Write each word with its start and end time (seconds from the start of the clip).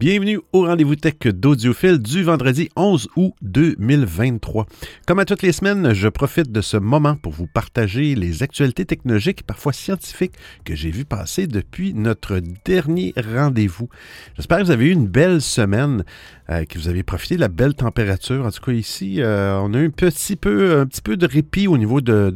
Bienvenue 0.00 0.38
au 0.52 0.62
rendez-vous 0.62 0.94
tech 0.94 1.18
d'Audiophile 1.24 1.98
du 1.98 2.22
vendredi 2.22 2.68
11 2.76 3.08
août 3.16 3.34
2023. 3.42 4.66
Comme 5.08 5.18
à 5.18 5.24
toutes 5.24 5.42
les 5.42 5.50
semaines, 5.50 5.92
je 5.92 6.06
profite 6.06 6.52
de 6.52 6.60
ce 6.60 6.76
moment 6.76 7.16
pour 7.16 7.32
vous 7.32 7.48
partager 7.48 8.14
les 8.14 8.44
actualités 8.44 8.84
technologiques, 8.84 9.42
parfois 9.42 9.72
scientifiques, 9.72 10.34
que 10.64 10.76
j'ai 10.76 10.92
vu 10.92 11.04
passer 11.04 11.48
depuis 11.48 11.94
notre 11.94 12.40
dernier 12.64 13.12
rendez-vous. 13.16 13.88
J'espère 14.36 14.58
que 14.58 14.66
vous 14.66 14.70
avez 14.70 14.86
eu 14.86 14.92
une 14.92 15.08
belle 15.08 15.42
semaine, 15.42 16.04
euh, 16.48 16.64
que 16.64 16.78
vous 16.78 16.86
avez 16.86 17.02
profité 17.02 17.34
de 17.34 17.40
la 17.40 17.48
belle 17.48 17.74
température. 17.74 18.46
En 18.46 18.52
tout 18.52 18.62
cas, 18.62 18.70
ici, 18.70 19.20
euh, 19.20 19.58
on 19.58 19.74
a 19.74 19.78
eu 19.80 19.86
un 19.86 19.90
petit 19.90 20.36
peu, 20.36 20.78
un 20.78 20.86
petit 20.86 21.02
peu 21.02 21.16
de 21.16 21.26
répit 21.26 21.66
au 21.66 21.76
niveau 21.76 22.00
de, 22.00 22.32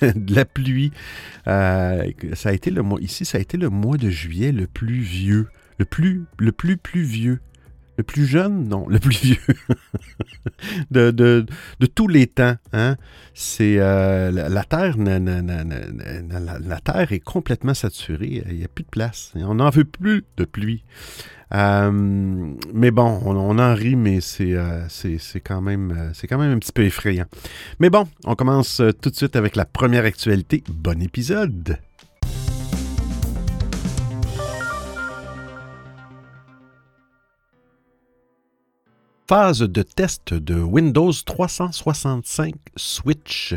la 0.34 0.44
pluie. 0.46 0.90
Euh, 1.48 2.10
ça 2.32 2.48
a 2.48 2.52
été 2.54 2.72
ici, 3.02 3.26
ça 3.26 3.36
a 3.36 3.42
été 3.42 3.58
le 3.58 3.68
mois 3.68 3.98
de 3.98 4.08
juillet 4.08 4.52
le 4.52 4.66
plus 4.66 5.00
vieux 5.00 5.48
le 5.78 5.84
plus, 5.84 6.26
plus, 6.76 7.02
vieux. 7.02 7.40
Le 7.96 8.02
plus 8.02 8.26
jeune, 8.26 8.68
non, 8.68 8.88
le 8.88 8.98
plus 8.98 9.16
vieux 9.16 9.36
de, 10.90 11.46
tous 11.94 12.08
les 12.08 12.26
temps. 12.26 12.56
Hein? 12.72 12.96
C'est 13.34 13.76
euh, 13.78 14.32
la, 14.32 14.64
terre, 14.64 14.96
la, 14.98 16.80
terre 16.80 17.12
est 17.12 17.20
complètement 17.20 17.74
saturée. 17.74 18.42
Il 18.48 18.56
n'y 18.56 18.64
a 18.64 18.68
plus 18.68 18.82
de 18.82 18.88
place. 18.88 19.32
On 19.36 19.54
n'en 19.54 19.70
veut 19.70 19.84
plus 19.84 20.24
de 20.36 20.44
pluie. 20.44 20.82
Euh, 21.52 21.92
mais 22.72 22.90
bon, 22.90 23.20
on, 23.24 23.58
en 23.60 23.74
rit, 23.76 23.94
mais 23.94 24.20
c'est 24.20 24.54
euh, 24.54 24.88
quand 25.44 25.60
même 25.60 26.10
c'est 26.14 26.26
quand 26.26 26.38
même 26.38 26.50
un 26.50 26.58
petit 26.58 26.72
peu 26.72 26.82
effrayant. 26.82 27.26
Mais 27.78 27.90
bon, 27.90 28.08
on 28.24 28.34
commence 28.34 28.82
tout 29.00 29.10
de 29.10 29.14
suite 29.14 29.36
avec 29.36 29.54
la 29.54 29.66
première 29.66 30.04
actualité. 30.04 30.64
Bon 30.68 31.00
épisode. 31.00 31.78
Phase 39.26 39.62
de 39.62 39.82
test 39.82 40.34
de 40.34 40.56
Windows 40.56 41.12
365 41.12 42.54
Switch. 42.76 43.54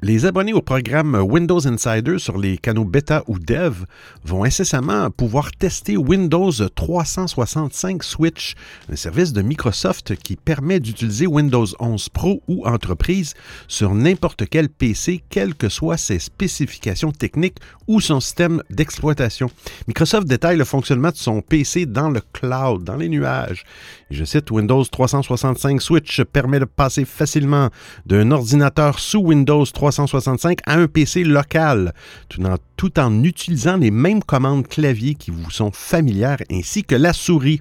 Les 0.00 0.24
abonnés 0.24 0.54
au 0.54 0.62
programme 0.62 1.14
Windows 1.14 1.66
Insider 1.66 2.18
sur 2.18 2.38
les 2.38 2.56
canaux 2.56 2.86
bêta 2.86 3.22
ou 3.26 3.38
dev 3.38 3.84
vont 4.24 4.44
incessamment 4.44 5.10
pouvoir 5.10 5.52
tester 5.52 5.98
Windows 5.98 6.50
365 6.74 8.02
Switch, 8.02 8.54
un 8.90 8.96
service 8.96 9.34
de 9.34 9.42
Microsoft 9.42 10.16
qui 10.16 10.36
permet 10.36 10.80
d'utiliser 10.80 11.26
Windows 11.26 11.66
11 11.78 12.08
Pro 12.08 12.42
ou 12.48 12.66
Entreprise 12.66 13.34
sur 13.68 13.94
n'importe 13.94 14.48
quel 14.48 14.70
PC, 14.70 15.22
quelles 15.28 15.54
que 15.54 15.68
soient 15.68 15.98
ses 15.98 16.18
spécifications 16.18 17.12
techniques 17.12 17.58
ou 17.86 18.00
son 18.00 18.20
système 18.20 18.62
d'exploitation. 18.70 19.50
Microsoft 19.86 20.26
détaille 20.26 20.56
le 20.56 20.64
fonctionnement 20.64 21.10
de 21.10 21.16
son 21.16 21.42
PC 21.42 21.84
dans 21.84 22.08
le 22.08 22.22
cloud, 22.32 22.84
dans 22.84 22.96
les 22.96 23.10
nuages. 23.10 23.64
je 24.10 24.24
cite 24.24 24.50
Windows 24.50 24.82
365 24.84 25.10
365 25.22 25.82
Switch 25.82 26.22
permet 26.22 26.60
de 26.60 26.64
passer 26.64 27.04
facilement 27.04 27.68
d'un 28.06 28.30
ordinateur 28.30 28.98
sous 28.98 29.20
Windows 29.20 29.64
365 29.64 30.60
à 30.66 30.76
un 30.76 30.86
PC 30.86 31.24
local, 31.24 31.92
tout 32.28 32.42
en, 32.44 32.56
tout 32.76 32.98
en 32.98 33.22
utilisant 33.22 33.76
les 33.76 33.90
mêmes 33.90 34.22
commandes 34.22 34.66
clavier 34.66 35.14
qui 35.14 35.30
vous 35.30 35.50
sont 35.50 35.70
familières 35.72 36.38
ainsi 36.50 36.84
que 36.84 36.94
la 36.94 37.12
souris. 37.12 37.60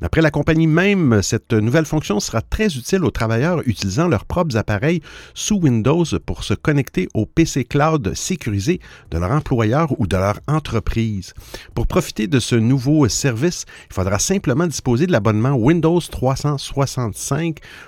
D'après 0.00 0.22
la 0.22 0.30
compagnie 0.30 0.66
même, 0.66 1.22
cette 1.22 1.52
nouvelle 1.52 1.84
fonction 1.84 2.20
sera 2.20 2.42
très 2.42 2.76
utile 2.76 3.04
aux 3.04 3.10
travailleurs 3.10 3.62
utilisant 3.66 4.08
leurs 4.08 4.24
propres 4.24 4.56
appareils 4.56 5.00
sous 5.34 5.56
Windows 5.56 6.04
pour 6.24 6.44
se 6.44 6.54
connecter 6.54 7.08
au 7.14 7.26
PC 7.26 7.64
cloud 7.64 8.14
sécurisé 8.14 8.80
de 9.10 9.18
leur 9.18 9.32
employeur 9.32 9.88
ou 9.98 10.06
de 10.06 10.16
leur 10.16 10.38
entreprise. 10.46 11.34
Pour 11.74 11.86
profiter 11.86 12.26
de 12.26 12.38
ce 12.38 12.56
nouveau 12.56 13.08
service, 13.08 13.64
il 13.90 13.94
faudra 13.94 14.18
simplement 14.18 14.66
disposer 14.66 15.06
de 15.06 15.12
l'abonnement 15.12 15.54
Windows 15.54 16.00
365 16.00 16.89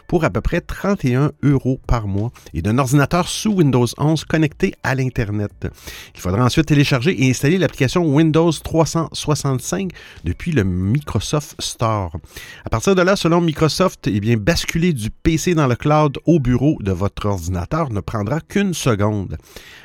pour 0.07 0.25
à 0.25 0.31
peu 0.31 0.41
près 0.41 0.61
31 0.61 1.33
euros 1.43 1.81
par 1.87 2.07
mois 2.07 2.31
et 2.55 2.63
d'un 2.63 2.79
ordinateur 2.79 3.29
sous 3.29 3.53
Windows 3.53 3.87
11 3.99 4.25
connecté 4.25 4.75
à 4.83 4.95
l'Internet. 4.95 5.67
Il 6.15 6.21
faudra 6.21 6.45
ensuite 6.45 6.67
télécharger 6.67 7.25
et 7.25 7.31
installer 7.31 7.59
l'application 7.59 8.05
Windows 8.05 8.53
365 8.53 9.91
depuis 10.25 10.53
le 10.53 10.65
Microsoft 10.65 11.61
Store. 11.61 12.17
À 12.65 12.71
partir 12.71 12.95
de 12.95 13.03
là, 13.03 13.17
selon 13.17 13.41
Microsoft, 13.41 14.07
eh 14.07 14.21
bien, 14.21 14.37
basculer 14.37 14.93
du 14.93 15.11
PC 15.11 15.55
dans 15.55 15.67
le 15.67 15.77
cloud 15.77 16.19
au 16.27 16.39
bureau 16.39 16.77
de 16.81 16.93
votre 16.93 17.27
ordinateur 17.27 17.91
ne 17.91 18.01
prendra 18.01 18.41
qu'une 18.41 18.75
seconde. 18.75 19.37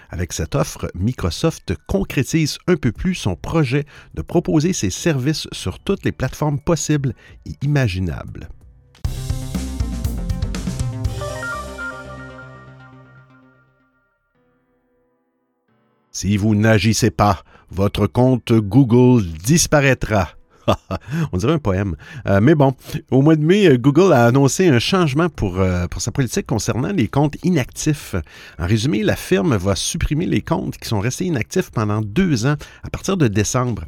Avec 0.09 0.31
cette 0.33 0.55
offre, 0.55 0.89
Microsoft 0.95 1.73
concrétise 1.87 2.57
un 2.67 2.77
peu 2.77 2.91
plus 2.91 3.15
son 3.15 3.35
projet 3.35 3.85
de 4.13 4.21
proposer 4.21 4.73
ses 4.73 4.89
services 4.89 5.47
sur 5.51 5.79
toutes 5.79 6.05
les 6.05 6.11
plateformes 6.11 6.59
possibles 6.59 7.13
et 7.45 7.53
imaginables. 7.61 8.49
Si 16.19 16.35
vous 16.35 16.55
n'agissez 16.55 17.11
pas, 17.11 17.43
votre 17.69 18.07
compte 18.07 18.51
Google 18.51 19.23
disparaîtra. 19.23 20.29
On 21.31 21.37
dirait 21.37 21.53
un 21.53 21.59
poème. 21.59 21.95
Euh, 22.27 22.39
mais 22.41 22.55
bon, 22.55 22.73
au 23.11 23.21
mois 23.21 23.35
de 23.35 23.43
mai, 23.43 23.77
Google 23.77 24.13
a 24.13 24.25
annoncé 24.25 24.67
un 24.67 24.79
changement 24.79 25.29
pour, 25.29 25.59
euh, 25.59 25.87
pour 25.87 26.01
sa 26.01 26.11
politique 26.11 26.45
concernant 26.45 26.91
les 26.91 27.07
comptes 27.07 27.37
inactifs. 27.43 28.15
En 28.59 28.65
résumé, 28.65 29.03
la 29.03 29.15
firme 29.15 29.55
va 29.55 29.75
supprimer 29.75 30.25
les 30.25 30.41
comptes 30.41 30.77
qui 30.77 30.87
sont 30.87 30.99
restés 30.99 31.25
inactifs 31.25 31.71
pendant 31.71 32.01
deux 32.01 32.45
ans 32.45 32.55
à 32.83 32.89
partir 32.89 33.17
de 33.17 33.27
décembre. 33.27 33.83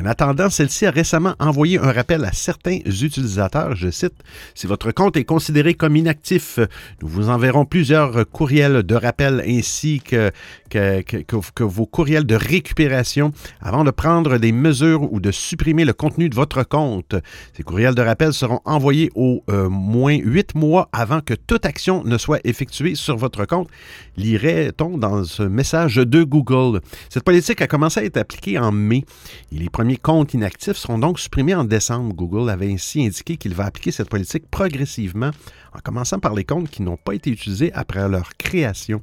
En 0.00 0.06
attendant, 0.06 0.50
celle-ci 0.50 0.86
a 0.86 0.90
récemment 0.90 1.34
envoyé 1.38 1.78
un 1.78 1.92
rappel 1.92 2.24
à 2.24 2.32
certains 2.32 2.78
utilisateurs. 2.86 3.74
Je 3.76 3.90
cite, 3.90 4.14
Si 4.54 4.66
votre 4.66 4.92
compte 4.92 5.16
est 5.16 5.24
considéré 5.24 5.74
comme 5.74 5.96
inactif, 5.96 6.58
nous 7.02 7.08
vous 7.08 7.28
enverrons 7.28 7.64
plusieurs 7.64 8.28
courriels 8.30 8.82
de 8.82 8.94
rappel 8.94 9.42
ainsi 9.46 10.00
que, 10.00 10.30
que, 10.72 11.64
vos 11.64 11.86
courriels 11.86 12.24
de 12.24 12.34
récupération 12.34 13.32
avant 13.60 13.84
de 13.84 13.90
prendre 13.90 14.38
des 14.38 14.52
mesures 14.52 15.12
ou 15.12 15.20
de 15.20 15.30
supprimer 15.30 15.84
le 15.84 15.92
contenu 15.92 16.28
de 16.28 16.34
votre 16.34 16.62
compte. 16.62 17.14
Ces 17.54 17.62
courriels 17.62 17.94
de 17.94 18.02
rappel 18.02 18.32
seront 18.32 18.60
envoyés 18.64 19.10
au 19.14 19.44
euh, 19.50 19.68
moins 19.68 20.16
huit 20.16 20.54
mois 20.54 20.88
avant 20.92 21.20
que 21.20 21.34
toute 21.34 21.66
action 21.66 22.02
ne 22.04 22.16
soit 22.18 22.40
effectuée 22.44 22.94
sur 22.94 23.16
votre 23.16 23.44
compte, 23.44 23.68
lirait-on 24.16 24.98
dans 24.98 25.24
ce 25.24 25.42
message 25.42 25.96
de 25.96 26.22
Google. 26.22 26.80
Cette 27.08 27.24
politique 27.24 27.60
a 27.60 27.66
commencé 27.66 28.00
à 28.00 28.04
être 28.04 28.16
appliquée 28.16 28.58
en 28.58 28.72
mai 28.72 29.04
et 29.52 29.58
les 29.58 29.68
premiers 29.68 29.96
comptes 29.96 30.34
inactifs 30.34 30.76
seront 30.76 30.98
donc 30.98 31.18
supprimés 31.18 31.54
en 31.54 31.64
décembre. 31.64 32.14
Google 32.14 32.50
avait 32.50 32.72
ainsi 32.72 33.04
indiqué 33.04 33.36
qu'il 33.36 33.54
va 33.54 33.64
appliquer 33.64 33.90
cette 33.90 34.08
politique 34.08 34.44
progressivement 34.50 35.30
en 35.74 35.80
commençant 35.80 36.18
par 36.18 36.34
les 36.34 36.44
comptes 36.44 36.68
qui 36.68 36.82
n'ont 36.82 36.96
pas 36.96 37.14
été 37.14 37.30
utilisés 37.30 37.72
après 37.72 38.08
leur 38.08 38.36
création. 38.36 39.00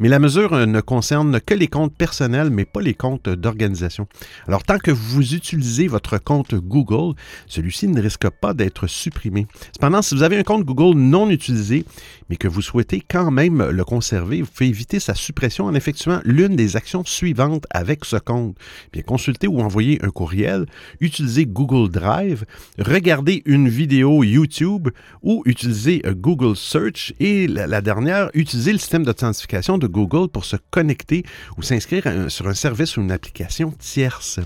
Mais 0.00 0.08
la 0.08 0.18
mesure 0.18 0.52
euh, 0.52 0.66
ne 0.66 0.80
concerne 0.80 1.40
que 1.40 1.54
les 1.54 1.68
comptes 1.68 1.94
personnels, 1.94 2.50
mais 2.50 2.64
pas 2.64 2.80
les 2.80 2.94
comptes 2.94 3.28
d'organisation. 3.28 4.08
Alors, 4.46 4.64
tant 4.64 4.78
que 4.78 4.90
vous 4.90 5.34
utilisez 5.34 5.88
votre 5.88 6.18
compte 6.18 6.54
Google, 6.54 7.14
celui-ci 7.46 7.88
ne 7.88 8.00
risque 8.00 8.28
pas 8.28 8.54
d'être 8.54 8.86
supprimé. 8.86 9.46
Cependant, 9.72 10.02
si 10.02 10.14
vous 10.14 10.22
avez 10.22 10.38
un 10.38 10.42
compte 10.42 10.64
Google 10.64 10.98
non 10.98 11.30
utilisé, 11.30 11.84
mais 12.28 12.36
que 12.36 12.48
vous 12.48 12.62
souhaitez 12.62 13.02
quand 13.06 13.30
même 13.30 13.62
le 13.70 13.84
conserver, 13.84 14.42
vous 14.42 14.48
pouvez 14.48 14.68
éviter 14.68 15.00
sa 15.00 15.14
suppression 15.14 15.66
en 15.66 15.74
effectuant 15.74 16.20
l'une 16.24 16.56
des 16.56 16.76
actions 16.76 17.04
suivantes 17.04 17.64
avec 17.70 18.04
ce 18.04 18.16
compte. 18.16 18.56
Bien, 18.92 19.02
consulter 19.02 19.46
ou 19.46 19.60
envoyer 19.60 19.98
un 20.04 20.10
courriel, 20.10 20.66
utiliser 21.00 21.46
Google 21.46 21.90
Drive, 21.90 22.44
regarder 22.78 23.42
une 23.46 23.68
vidéo 23.68 24.24
YouTube 24.24 24.88
ou 25.22 25.42
utiliser 25.46 26.02
Google 26.14 26.56
Search 26.56 27.12
et 27.20 27.46
la, 27.46 27.80
dernière, 27.80 28.30
utiliser 28.34 28.72
le 28.72 28.78
système 28.78 29.04
d'authentification 29.04 29.78
de 29.78 29.86
Google 29.86 30.28
pour 30.28 30.44
se 30.44 30.56
connecter 30.70 31.24
ou 31.56 31.62
s'inscrire 31.62 32.30
sur 32.30 32.48
un 32.48 32.54
service 32.54 32.96
ou 32.96 33.00
une 33.00 33.12
application 33.12 33.72
tierce. 33.78 34.40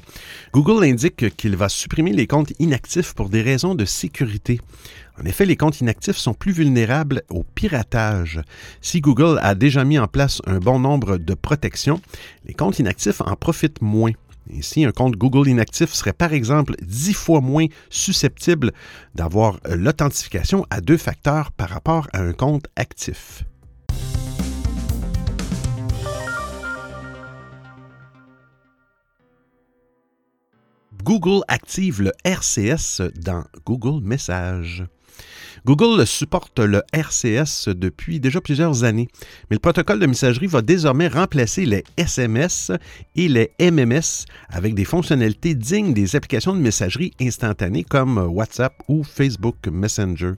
Google 0.52 0.84
indique 0.84 1.36
qu'il 1.36 1.56
va 1.56 1.68
supprimer 1.68 2.12
les 2.12 2.26
comptes 2.26 2.52
inactifs 2.58 3.14
pour 3.14 3.28
des 3.28 3.42
raisons 3.42 3.74
de 3.74 3.84
sécurité. 3.84 4.60
En 5.20 5.26
effet, 5.26 5.44
les 5.44 5.56
comptes 5.56 5.80
inactifs 5.80 6.16
sont 6.16 6.32
plus 6.32 6.52
vulnérables 6.52 7.22
au 7.28 7.42
piratage. 7.42 8.40
Si 8.80 9.00
Google 9.00 9.38
a 9.42 9.54
déjà 9.54 9.84
mis 9.84 9.98
en 9.98 10.08
place 10.08 10.40
un 10.46 10.58
bon 10.58 10.78
nombre 10.78 11.18
de 11.18 11.34
protections, 11.34 12.00
les 12.46 12.54
comptes 12.54 12.78
inactifs 12.78 13.20
en 13.20 13.36
profitent 13.36 13.82
moins. 13.82 14.12
Ainsi, 14.50 14.84
un 14.84 14.92
compte 14.92 15.16
Google 15.16 15.48
inactif 15.48 15.92
serait 15.92 16.12
par 16.12 16.32
exemple 16.32 16.74
dix 16.82 17.14
fois 17.14 17.40
moins 17.40 17.66
susceptible 17.90 18.72
d'avoir 19.14 19.60
l'authentification 19.68 20.66
à 20.70 20.80
deux 20.80 20.96
facteurs 20.96 21.52
par 21.52 21.68
rapport 21.68 22.08
à 22.12 22.20
un 22.20 22.32
compte 22.32 22.66
actif? 22.76 23.44
Google 31.04 31.42
active 31.48 32.00
le 32.00 32.12
RCS 32.24 33.02
dans 33.16 33.44
Google 33.66 34.04
Messages. 34.04 34.84
Google 35.64 36.04
supporte 36.08 36.58
le 36.58 36.82
RCS 36.92 37.68
depuis 37.68 38.18
déjà 38.18 38.40
plusieurs 38.40 38.82
années, 38.82 39.06
mais 39.48 39.54
le 39.54 39.60
protocole 39.60 40.00
de 40.00 40.06
messagerie 40.06 40.48
va 40.48 40.60
désormais 40.60 41.06
remplacer 41.06 41.66
les 41.66 41.84
SMS 41.96 42.72
et 43.14 43.28
les 43.28 43.52
MMS 43.60 44.26
avec 44.48 44.74
des 44.74 44.84
fonctionnalités 44.84 45.54
dignes 45.54 45.94
des 45.94 46.16
applications 46.16 46.56
de 46.56 46.60
messagerie 46.60 47.12
instantanée 47.20 47.84
comme 47.84 48.18
WhatsApp 48.18 48.74
ou 48.88 49.04
Facebook 49.04 49.68
Messenger. 49.70 50.32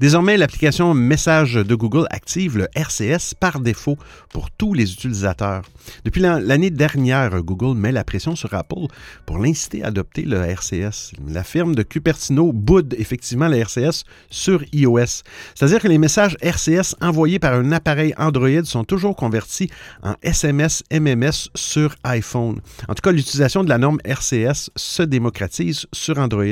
Désormais, 0.00 0.36
l'application 0.36 0.92
Message 0.92 1.54
de 1.54 1.74
Google 1.76 2.08
active 2.10 2.58
le 2.58 2.66
RCS 2.74 3.34
par 3.38 3.60
défaut 3.60 3.96
pour 4.32 4.50
tous 4.50 4.74
les 4.74 4.92
utilisateurs. 4.92 5.62
Depuis 6.04 6.20
l'année 6.20 6.70
dernière, 6.70 7.40
Google 7.44 7.78
met 7.78 7.92
la 7.92 8.02
pression 8.02 8.34
sur 8.34 8.52
Apple 8.54 8.88
pour 9.24 9.38
l'inciter 9.38 9.84
à 9.84 9.88
adopter 9.88 10.22
le 10.22 10.38
RCS. 10.38 11.12
La 11.28 11.44
firme 11.44 11.76
de 11.76 11.84
Cupertino 11.84 12.52
boude 12.52 12.96
effectivement 12.98 13.46
le 13.46 13.58
RCS 13.58 14.02
sur 14.30 14.63
iOS. 14.72 15.22
C'est-à-dire 15.54 15.80
que 15.80 15.88
les 15.88 15.98
messages 15.98 16.36
RCS 16.40 16.96
envoyés 17.00 17.38
par 17.38 17.54
un 17.54 17.72
appareil 17.72 18.14
Android 18.18 18.64
sont 18.64 18.84
toujours 18.84 19.16
convertis 19.16 19.70
en 20.02 20.14
SMS 20.22 20.82
MMS 20.92 21.50
sur 21.54 21.94
iPhone. 22.04 22.60
En 22.88 22.94
tout 22.94 23.02
cas, 23.02 23.12
l'utilisation 23.12 23.64
de 23.64 23.68
la 23.68 23.78
norme 23.78 23.98
RCS 24.04 24.70
se 24.76 25.02
démocratise 25.02 25.86
sur 25.92 26.18
Android. 26.18 26.44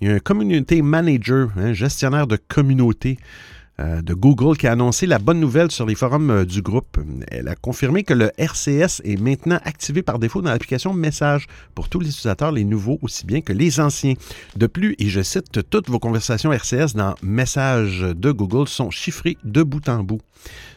Il 0.00 0.08
y 0.08 0.10
a 0.10 0.14
un 0.14 0.18
Community 0.18 0.82
Manager, 0.82 1.48
un 1.56 1.72
gestionnaire 1.72 2.26
de 2.26 2.38
communauté, 2.48 3.18
de 4.02 4.14
Google 4.14 4.56
qui 4.56 4.66
a 4.66 4.72
annoncé 4.72 5.06
la 5.06 5.18
bonne 5.18 5.40
nouvelle 5.40 5.70
sur 5.70 5.86
les 5.86 5.94
forums 5.94 6.30
euh, 6.30 6.44
du 6.44 6.62
groupe. 6.62 6.98
Elle 7.28 7.48
a 7.48 7.54
confirmé 7.54 8.04
que 8.04 8.14
le 8.14 8.30
RCS 8.38 9.00
est 9.04 9.20
maintenant 9.20 9.58
activé 9.64 10.02
par 10.02 10.18
défaut 10.18 10.42
dans 10.42 10.50
l'application 10.50 10.92
Message 10.92 11.46
pour 11.74 11.88
tous 11.88 12.00
les 12.00 12.08
utilisateurs, 12.08 12.52
les 12.52 12.64
nouveaux 12.64 12.98
aussi 13.02 13.26
bien 13.26 13.40
que 13.40 13.52
les 13.52 13.80
anciens. 13.80 14.14
De 14.56 14.66
plus, 14.66 14.96
et 14.98 15.08
je 15.08 15.22
cite, 15.22 15.68
toutes 15.70 15.88
vos 15.88 15.98
conversations 15.98 16.52
RCS 16.52 16.94
dans 16.94 17.14
Message 17.22 18.00
de 18.00 18.30
Google 18.32 18.68
sont 18.68 18.90
chiffrées 18.90 19.36
de 19.44 19.62
bout 19.62 19.88
en 19.88 20.02
bout. 20.02 20.20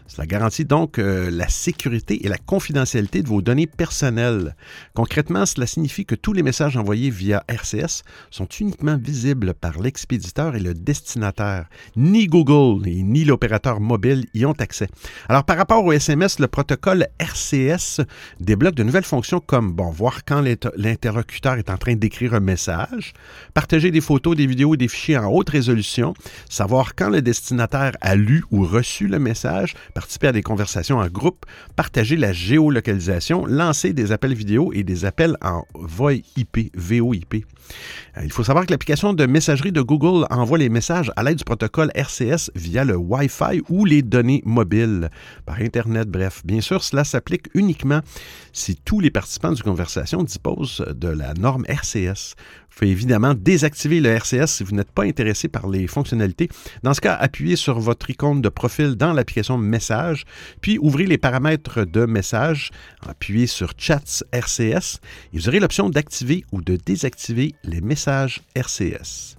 Cela 0.08 0.28
garantit 0.28 0.66
donc 0.66 1.00
euh, 1.00 1.32
la 1.32 1.48
sécurité 1.48 2.26
et 2.26 2.30
la 2.30 2.38
confidentialité 2.38 3.24
de 3.24 3.28
vos 3.28 3.42
données 3.42 3.68
personnelles. 3.68 4.56
Concrètement, 4.94 5.46
cela 5.46 5.66
signifie 5.66 6.06
que 6.06 6.14
tous 6.14 6.34
les 6.34 6.44
messages 6.44 6.78
envoyés 6.78 7.10
via 7.10 7.44
RCS 7.48 8.04
sont 8.30 8.46
uniquement 8.60 8.98
visibles 8.98 9.54
par 9.56 9.80
l'expéditeur 9.80 10.56
et 10.56 10.60
le 10.60 10.74
destinataire. 10.74 11.68
Ni 11.96 12.28
Google 12.28 12.84
ni 12.86 13.26
l'opérateur 13.26 13.80
mobile 13.80 14.26
y 14.34 14.46
ont 14.46 14.54
accès. 14.54 14.88
Alors, 15.30 15.46
par 15.46 15.58
rapport 15.58 15.84
au 15.84 15.92
SMS, 15.92 16.40
le 16.40 16.48
protocole 16.48 17.08
RCS 17.20 18.02
débloque 18.40 18.76
de 18.76 18.84
nouvelles 18.84 19.04
fonctions 19.04 19.40
comme 19.40 19.72
bon, 19.72 19.90
voir 19.90 20.26
quand 20.26 20.42
l'interlocuteur 20.76 21.56
est 21.56 21.70
en 21.70 21.78
train 21.78 21.96
d'écrire 21.96 22.34
un 22.34 22.40
message, 22.40 23.14
partager 23.54 23.90
des 23.90 24.02
photos, 24.02 24.36
des 24.36 24.46
vidéos 24.46 24.76
et 24.76 24.78
des 24.78 24.88
fichiers 24.88 25.18
en 25.18 25.28
haute 25.32 25.50
résolution, 25.50 26.14
savoir 26.50 26.96
quand 26.96 27.10
le 27.10 27.22
destinataire 27.22 27.94
a 28.02 28.16
lu 28.16 28.44
ou 28.52 28.66
reçu 28.66 29.08
le 29.08 29.20
message, 29.20 29.53
participer 29.94 30.28
à 30.28 30.32
des 30.32 30.42
conversations 30.42 30.98
en 30.98 31.08
groupe, 31.08 31.46
partager 31.76 32.16
la 32.16 32.34
géolocalisation, 32.34 33.46
lancer 33.46 33.94
des 33.94 34.12
appels 34.12 34.34
vidéo 34.34 34.72
et 34.74 34.84
des 34.84 35.06
appels 35.06 35.38
en 35.42 35.64
VoIP, 35.74 36.72
VoIP. 36.76 37.46
Euh, 38.18 38.22
il 38.24 38.32
faut 38.32 38.44
savoir 38.44 38.66
que 38.66 38.72
l'application 38.72 39.14
de 39.14 39.26
messagerie 39.26 39.72
de 39.72 39.82
Google 39.82 40.26
envoie 40.30 40.58
les 40.58 40.70
messages 40.70 41.12
à 41.16 41.24
l'aide 41.24 41.38
du 41.38 41.44
protocole 41.44 41.92
RCS 41.96 42.52
via 42.56 42.84
le 42.84 42.96
Wi-Fi 42.96 43.62
ou 43.70 43.86
les 43.86 44.02
données 44.02 44.42
mobiles, 44.46 45.10
par 45.46 45.60
Internet, 45.60 46.10
bref. 46.10 46.42
Bien 46.46 46.62
sûr, 46.62 46.84
cela 46.84 47.04
s'applique 47.04 47.48
uniquement 47.54 48.02
si 48.52 48.76
tous 48.76 49.00
les 49.00 49.12
participants 49.12 49.52
d'une 49.52 49.64
conversation 49.64 50.24
disposent 50.24 50.86
de 50.96 51.08
la 51.08 51.34
norme 51.34 51.66
RCS. 51.68 52.36
Vous 52.74 52.80
pouvez 52.80 52.92
évidemment 52.92 53.36
désactiver 53.36 54.00
le 54.00 54.10
RCS 54.10 54.48
si 54.48 54.64
vous 54.64 54.76
n'êtes 54.76 54.92
pas 54.92 55.04
intéressé 55.04 55.48
par 55.48 55.68
les 55.68 55.86
fonctionnalités. 55.86 56.50
Dans 56.82 56.96
ce 56.96 57.02
cas, 57.02 57.14
appuyez 57.14 57.56
sur 57.56 57.80
votre 57.80 58.10
icône 58.10 58.42
de 58.42 58.50
profil 58.50 58.96
dans 58.96 59.14
l'application 59.14 59.60
Message, 59.60 60.26
puis 60.60 60.80
ouvrez 60.80 61.06
les 61.06 61.20
paramètres 61.20 61.86
de 61.86 62.08
message, 62.08 62.72
appuyez 63.08 63.46
sur 63.46 63.74
Chats 63.78 64.24
RCS 64.32 65.00
et 65.34 65.38
vous 65.38 65.48
aurez 65.48 65.60
l'option 65.60 65.88
d'activer 65.88 66.46
ou 66.52 66.64
de 66.64 66.76
désactiver 66.76 67.54
les 67.64 67.80
messages 67.80 68.42
RCS. 68.56 69.38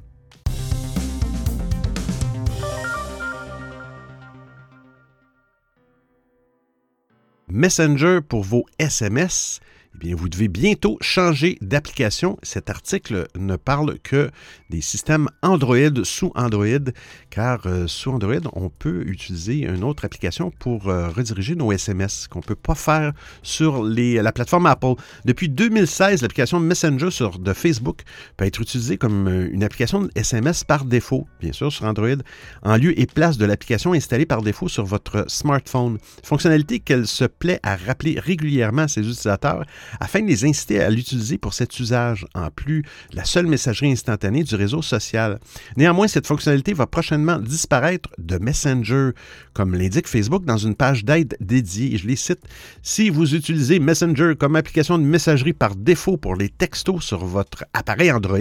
Messenger 7.48 8.20
pour 8.20 8.44
vos 8.44 8.64
SMS 8.78 9.60
eh 9.94 9.98
bien, 9.98 10.16
vous 10.16 10.28
devez 10.28 10.48
bientôt 10.48 10.98
changer 11.00 11.56
d'application. 11.60 12.36
Cet 12.42 12.68
article 12.68 13.28
ne 13.38 13.56
parle 13.56 13.98
que 14.00 14.30
des 14.70 14.80
systèmes 14.80 15.28
Android 15.42 16.02
sous 16.02 16.32
Android, 16.34 16.90
car 17.30 17.60
euh, 17.66 17.86
sous 17.86 18.10
Android, 18.10 18.40
on 18.54 18.70
peut 18.70 19.02
utiliser 19.06 19.60
une 19.60 19.84
autre 19.84 20.04
application 20.04 20.50
pour 20.50 20.88
euh, 20.88 21.08
rediriger 21.08 21.54
nos 21.54 21.70
SMS 21.70 22.26
qu'on 22.28 22.40
ne 22.40 22.44
peut 22.44 22.54
pas 22.56 22.74
faire 22.74 23.12
sur 23.42 23.84
la 23.84 24.32
plateforme 24.32 24.66
Apple. 24.66 24.94
Depuis 25.24 25.48
2016, 25.48 26.22
l'application 26.22 26.58
Messenger 26.58 27.08
de 27.38 27.52
Facebook 27.52 28.02
peut 28.36 28.46
être 28.46 28.60
utilisée 28.60 28.96
comme 28.96 29.28
euh, 29.28 29.48
une 29.52 29.62
application 29.62 30.02
de 30.02 30.10
SMS 30.16 30.64
par 30.64 30.84
défaut, 30.84 31.28
bien 31.40 31.52
sûr, 31.52 31.72
sur 31.72 31.84
Android, 31.84 32.16
en 32.62 32.76
lieu 32.76 32.98
et 32.98 33.06
place 33.06 33.38
de 33.38 33.44
l'application 33.44 33.92
installée 33.92 34.26
par 34.26 34.42
défaut 34.42 34.68
sur 34.68 34.84
votre 34.84 35.24
smartphone. 35.28 35.98
Fonctionnalité 36.24 36.80
qu'elle 36.80 37.06
se 37.06 37.24
plaît 37.24 37.60
à 37.62 37.76
rappeler 37.76 38.18
régulièrement 38.18 38.82
à 38.82 38.88
ses 38.88 39.02
utilisateurs 39.02 39.64
afin 40.00 40.20
de 40.20 40.26
les 40.26 40.44
inciter 40.44 40.80
à 40.80 40.90
l'utiliser 40.90 41.38
pour 41.38 41.54
cet 41.54 41.78
usage, 41.80 42.26
en 42.34 42.50
plus 42.50 42.84
la 43.12 43.24
seule 43.24 43.46
messagerie 43.46 43.92
instantanée 43.92 44.44
du 44.44 44.54
réseau 44.54 44.82
social. 44.82 45.38
Néanmoins, 45.76 46.08
cette 46.08 46.26
fonctionnalité 46.26 46.72
va 46.72 46.86
prochainement 46.86 47.38
disparaître 47.38 48.10
de 48.18 48.38
Messenger, 48.38 49.10
comme 49.52 49.74
l'indique 49.74 50.08
Facebook 50.08 50.44
dans 50.44 50.56
une 50.56 50.74
page 50.74 51.04
d'aide 51.04 51.36
dédiée. 51.40 51.96
Je 51.96 52.06
les 52.06 52.16
cite. 52.16 52.40
Si 52.82 53.10
vous 53.10 53.34
utilisez 53.34 53.78
Messenger 53.78 54.34
comme 54.38 54.56
application 54.56 54.98
de 54.98 55.04
messagerie 55.04 55.52
par 55.52 55.76
défaut 55.76 56.16
pour 56.16 56.36
les 56.36 56.48
textos 56.48 57.02
sur 57.02 57.24
votre 57.24 57.64
appareil 57.72 58.10
Android, 58.12 58.38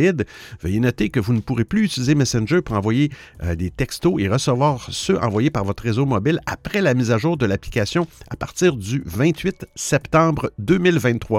veuillez 0.62 0.80
noter 0.80 1.10
que 1.10 1.20
vous 1.20 1.34
ne 1.34 1.40
pourrez 1.40 1.66
plus 1.66 1.86
utiliser 1.86 2.16
Messenger 2.16 2.62
pour 2.62 2.76
envoyer 2.76 3.12
euh, 3.44 3.56
des 3.56 3.70
textos 3.70 4.16
et 4.20 4.28
recevoir 4.28 4.88
ceux 4.92 5.18
envoyés 5.20 5.50
par 5.50 5.64
votre 5.64 5.84
réseau 5.84 6.06
mobile 6.06 6.40
après 6.46 6.82
la 6.82 6.94
mise 6.94 7.12
à 7.12 7.18
jour 7.18 7.38
de 7.38 7.46
l'application 7.46 8.08
à 8.30 8.36
partir 8.36 8.76
du 8.76 9.04
28 9.06 9.66
septembre 9.76 10.52
2023. 10.60 11.33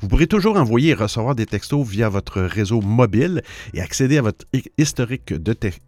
Vous 0.00 0.08
pourrez 0.08 0.26
toujours 0.26 0.56
envoyer 0.56 0.90
et 0.90 0.94
recevoir 0.94 1.34
des 1.34 1.46
textos 1.46 1.86
via 1.86 2.08
votre 2.08 2.40
réseau 2.42 2.80
mobile 2.80 3.42
et 3.74 3.80
accéder 3.80 4.18
à 4.18 4.22
votre 4.22 4.44
historique 4.78 5.32
de 5.32 5.52
textos 5.52 5.82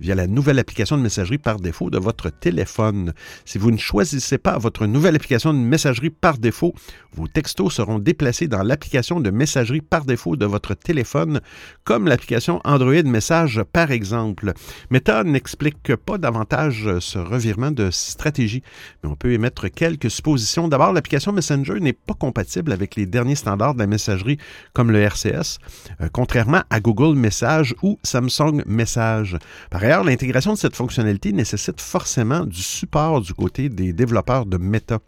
via 0.00 0.14
la 0.14 0.26
nouvelle 0.26 0.58
application 0.58 0.96
de 0.96 1.02
messagerie 1.02 1.38
par 1.38 1.60
défaut 1.60 1.90
de 1.90 1.98
votre 1.98 2.30
téléphone. 2.30 3.12
Si 3.44 3.58
vous 3.58 3.70
ne 3.70 3.76
choisissez 3.76 4.38
pas 4.38 4.58
votre 4.58 4.86
nouvelle 4.86 5.16
application 5.16 5.52
de 5.52 5.58
messagerie 5.58 6.10
par 6.10 6.38
défaut, 6.38 6.74
vos 7.12 7.28
textos 7.28 7.74
seront 7.74 7.98
déplacés 7.98 8.48
dans 8.48 8.62
l'application 8.62 9.20
de 9.20 9.30
messagerie 9.30 9.80
par 9.80 10.04
défaut 10.04 10.36
de 10.36 10.46
votre 10.46 10.74
téléphone, 10.74 11.40
comme 11.84 12.08
l'application 12.08 12.60
Android 12.64 13.02
Message 13.04 13.62
par 13.72 13.90
exemple. 13.90 14.52
Meta 14.90 15.24
n'explique 15.24 15.94
pas 15.96 16.18
davantage 16.18 16.98
ce 17.00 17.18
revirement 17.18 17.70
de 17.70 17.90
stratégie, 17.90 18.62
mais 19.02 19.10
on 19.10 19.16
peut 19.16 19.32
émettre 19.32 19.68
quelques 19.68 20.10
suppositions. 20.10 20.68
D'abord, 20.68 20.92
l'application 20.92 21.32
Messenger 21.32 21.80
n'est 21.80 21.92
pas 21.92 22.14
compatible 22.14 22.72
avec 22.72 22.96
les 22.96 23.06
derniers 23.06 23.34
standards 23.34 23.74
de 23.74 23.80
la 23.80 23.86
messagerie 23.86 24.38
comme 24.72 24.90
le 24.90 25.00
RCS, 25.00 25.58
euh, 26.00 26.08
contrairement 26.12 26.62
à 26.70 26.80
Google 26.80 27.16
Message 27.16 27.74
ou 27.82 27.98
Samsung 28.02 28.62
Message. 28.66 29.25
Par 29.70 29.82
ailleurs, 29.82 30.04
l'intégration 30.04 30.52
de 30.52 30.58
cette 30.58 30.76
fonctionnalité 30.76 31.32
nécessite 31.32 31.80
forcément 31.80 32.44
du 32.44 32.62
support 32.62 33.20
du 33.20 33.34
côté 33.34 33.68
des 33.68 33.92
développeurs 33.92 34.46
de 34.46 34.56
Meta. 34.56 34.98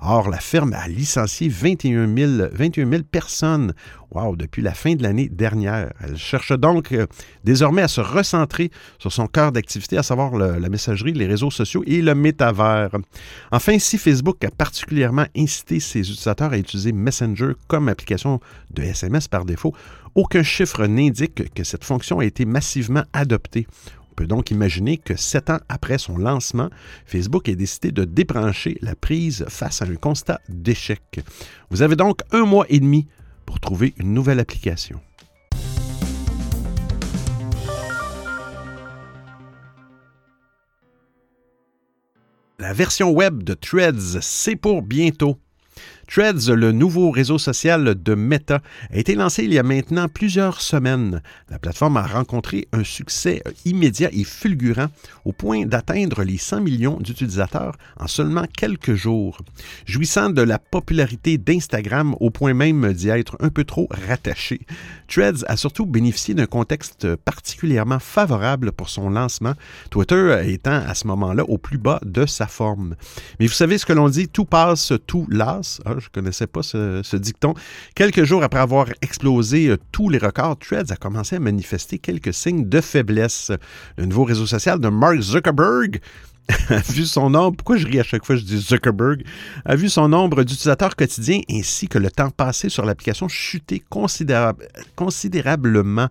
Or, 0.00 0.28
la 0.28 0.38
firme 0.38 0.72
a 0.72 0.88
licencié 0.88 1.48
21 1.48 2.14
000, 2.14 3.02
personnes 3.10 3.74
wow, 4.12 4.36
depuis 4.36 4.62
la 4.62 4.74
fin 4.74 4.94
de 4.94 5.02
l'année 5.02 5.28
dernière. 5.28 5.92
Elle 6.00 6.16
cherche 6.16 6.52
donc 6.52 6.92
euh, 6.92 7.06
désormais 7.44 7.82
à 7.82 7.88
se 7.88 8.00
recentrer 8.00 8.70
sur 8.98 9.12
son 9.12 9.26
cœur 9.26 9.52
d'activité, 9.52 9.96
à 9.98 10.02
savoir 10.02 10.36
la 10.36 10.68
messagerie, 10.68 11.12
les 11.12 11.26
réseaux 11.26 11.50
sociaux 11.50 11.82
et 11.86 12.02
le 12.02 12.14
métavers. 12.14 12.90
Enfin, 13.50 13.78
si 13.78 13.98
Facebook 13.98 14.44
a 14.44 14.50
particulièrement 14.50 15.26
incité 15.36 15.80
ses 15.80 16.00
utilisateurs 16.00 16.52
à 16.52 16.58
utiliser 16.58 16.92
Messenger 16.92 17.52
comme 17.68 17.88
application 17.88 18.40
de 18.70 18.82
SMS 18.82 19.28
par 19.28 19.44
défaut, 19.44 19.74
aucun 20.14 20.42
chiffre 20.42 20.86
n'indique 20.86 21.52
que 21.54 21.64
cette 21.64 21.84
fonction 21.84 22.18
a 22.18 22.24
été 22.24 22.44
massivement 22.44 23.04
adoptée. 23.12 23.66
On 24.10 24.14
peut 24.14 24.26
donc 24.26 24.50
imaginer 24.50 24.98
que 24.98 25.16
sept 25.16 25.50
ans 25.50 25.60
après 25.68 25.98
son 25.98 26.18
lancement, 26.18 26.68
Facebook 27.06 27.48
a 27.48 27.54
décidé 27.54 27.92
de 27.92 28.04
débrancher 28.04 28.76
la 28.82 28.94
prise 28.94 29.44
face 29.48 29.82
à 29.82 29.86
un 29.86 29.94
constat 29.94 30.40
d'échec. 30.48 31.20
Vous 31.70 31.82
avez 31.82 31.96
donc 31.96 32.20
un 32.32 32.44
mois 32.44 32.66
et 32.68 32.80
demi 32.80 33.06
pour 33.50 33.58
trouver 33.58 33.94
une 33.96 34.14
nouvelle 34.14 34.38
application. 34.38 35.00
La 42.60 42.72
version 42.72 43.10
web 43.10 43.42
de 43.42 43.54
Threads, 43.54 44.20
c'est 44.20 44.54
pour 44.54 44.82
bientôt. 44.82 45.36
Threads, 46.12 46.48
le 46.48 46.72
nouveau 46.72 47.12
réseau 47.12 47.38
social 47.38 47.94
de 47.94 48.14
Meta, 48.16 48.62
a 48.92 48.96
été 48.96 49.14
lancé 49.14 49.44
il 49.44 49.54
y 49.54 49.60
a 49.60 49.62
maintenant 49.62 50.08
plusieurs 50.08 50.60
semaines. 50.60 51.22
La 51.48 51.60
plateforme 51.60 51.98
a 51.98 52.02
rencontré 52.02 52.66
un 52.72 52.82
succès 52.82 53.44
immédiat 53.64 54.08
et 54.12 54.24
fulgurant 54.24 54.88
au 55.24 55.30
point 55.30 55.66
d'atteindre 55.66 56.24
les 56.24 56.36
100 56.36 56.62
millions 56.62 56.98
d'utilisateurs 56.98 57.76
en 57.96 58.08
seulement 58.08 58.44
quelques 58.58 58.94
jours. 58.94 59.38
Jouissant 59.86 60.30
de 60.30 60.42
la 60.42 60.58
popularité 60.58 61.38
d'Instagram 61.38 62.16
au 62.18 62.30
point 62.30 62.54
même 62.54 62.92
d'y 62.92 63.10
être 63.10 63.36
un 63.38 63.50
peu 63.50 63.62
trop 63.62 63.86
rattaché, 64.08 64.62
Threads 65.06 65.44
a 65.46 65.56
surtout 65.56 65.86
bénéficié 65.86 66.34
d'un 66.34 66.46
contexte 66.46 67.14
particulièrement 67.14 68.00
favorable 68.00 68.72
pour 68.72 68.88
son 68.88 69.10
lancement, 69.10 69.54
Twitter 69.90 70.42
étant 70.46 70.82
à 70.84 70.94
ce 70.94 71.06
moment-là 71.06 71.44
au 71.44 71.56
plus 71.56 71.78
bas 71.78 72.00
de 72.04 72.26
sa 72.26 72.48
forme. 72.48 72.96
Mais 73.38 73.46
vous 73.46 73.52
savez 73.52 73.78
ce 73.78 73.86
que 73.86 73.92
l'on 73.92 74.08
dit, 74.08 74.26
tout 74.26 74.44
passe, 74.44 74.92
tout 75.06 75.28
lasse. 75.30 75.80
Ah, 75.84 75.99
je 76.00 76.06
ne 76.06 76.12
connaissais 76.12 76.46
pas 76.46 76.62
ce, 76.62 77.16
dicton. 77.16 77.54
Quelques 77.94 78.24
jours 78.24 78.42
après 78.42 78.60
avoir 78.60 78.86
explosé 79.02 79.68
euh, 79.68 79.76
tous 79.92 80.08
les 80.08 80.18
records, 80.18 80.58
Threads 80.58 80.90
a 80.90 80.96
commencé 80.96 81.36
à 81.36 81.40
manifester 81.40 81.98
quelques 81.98 82.34
signes 82.34 82.68
de 82.68 82.80
faiblesse. 82.80 83.52
Le 83.96 84.06
nouveau 84.06 84.24
réseau 84.24 84.46
social 84.46 84.80
de 84.80 84.88
Mark 84.88 85.20
Zuckerberg 85.20 86.00
a 86.68 86.78
vu 86.78 87.04
son 87.06 87.30
nombre, 87.30 87.56
pourquoi 87.56 87.76
je 87.76 87.86
ris 87.86 88.00
à 88.00 88.02
chaque 88.02 88.24
fois 88.24 88.34
je 88.36 88.42
dis 88.42 88.58
Zuckerberg, 88.58 89.22
a 89.64 89.76
vu 89.76 89.88
son 89.88 90.08
nombre 90.08 90.42
d'utilisateurs 90.42 90.96
quotidiens 90.96 91.40
ainsi 91.50 91.86
que 91.88 91.98
le 91.98 92.10
temps 92.10 92.30
passé 92.30 92.68
sur 92.68 92.84
l'application 92.84 93.28
chuter 93.28 93.82
considérablement. 94.96 96.08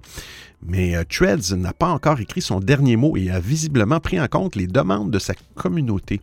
Mais 0.61 0.95
euh, 0.95 1.55
n'a 1.55 1.73
pas 1.73 1.87
encore 1.87 2.19
écrit 2.19 2.41
son 2.41 2.59
dernier 2.59 2.97
mot 2.97 3.15
et 3.15 3.29
a 3.29 3.39
visiblement 3.39 3.99
pris 3.99 4.19
en 4.19 4.27
compte 4.27 4.55
les 4.55 4.67
demandes 4.67 5.09
de 5.09 5.19
sa 5.19 5.33
communauté. 5.55 6.21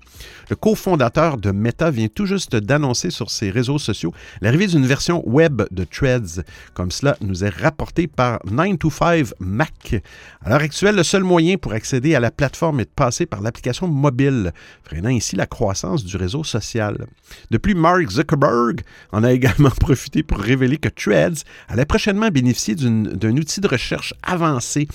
Le 0.50 0.56
cofondateur 0.56 1.38
de 1.38 1.50
Meta 1.50 1.90
vient 1.90 2.08
tout 2.08 2.26
juste 2.26 2.54
d'annoncer 2.54 3.10
sur 3.10 3.30
ses 3.30 3.50
réseaux 3.50 3.78
sociaux 3.78 4.12
l'arrivée 4.42 4.66
d'une 4.66 4.86
version 4.86 5.26
web 5.26 5.62
de 5.70 5.84
Threads, 5.84 6.42
comme 6.74 6.90
cela 6.90 7.16
nous 7.20 7.44
est 7.44 7.54
rapporté 7.54 8.06
par 8.06 8.38
9to5 8.46 9.32
Mac. 9.40 10.02
À 10.44 10.50
l'heure 10.50 10.60
actuelle, 10.60 10.96
le 10.96 11.02
seul 11.02 11.24
moyen 11.24 11.56
pour 11.56 11.72
accéder 11.72 12.14
à 12.14 12.20
la 12.20 12.30
plateforme 12.30 12.80
est 12.80 12.84
de 12.84 12.90
passer 12.94 13.26
par 13.26 13.40
l'application 13.40 13.88
mobile, 13.88 14.52
freinant 14.84 15.08
ainsi 15.08 15.36
la 15.36 15.46
croissance 15.46 16.04
du 16.04 16.16
réseau 16.16 16.44
social. 16.44 17.06
De 17.50 17.58
plus, 17.58 17.74
Mark 17.74 18.10
Zuckerberg 18.10 18.82
en 19.12 19.24
a 19.24 19.32
également 19.36 19.70
profité 19.70 20.22
pour 20.22 20.38
révéler 20.38 20.76
que 20.76 20.88
Threads 20.88 21.44
allait 21.68 21.86
prochainement 21.86 22.28
bénéficier 22.28 22.74
d'un 22.74 23.36
outil 23.36 23.60
de 23.60 23.68
recherche 23.68 24.14
avancé, 24.26 24.88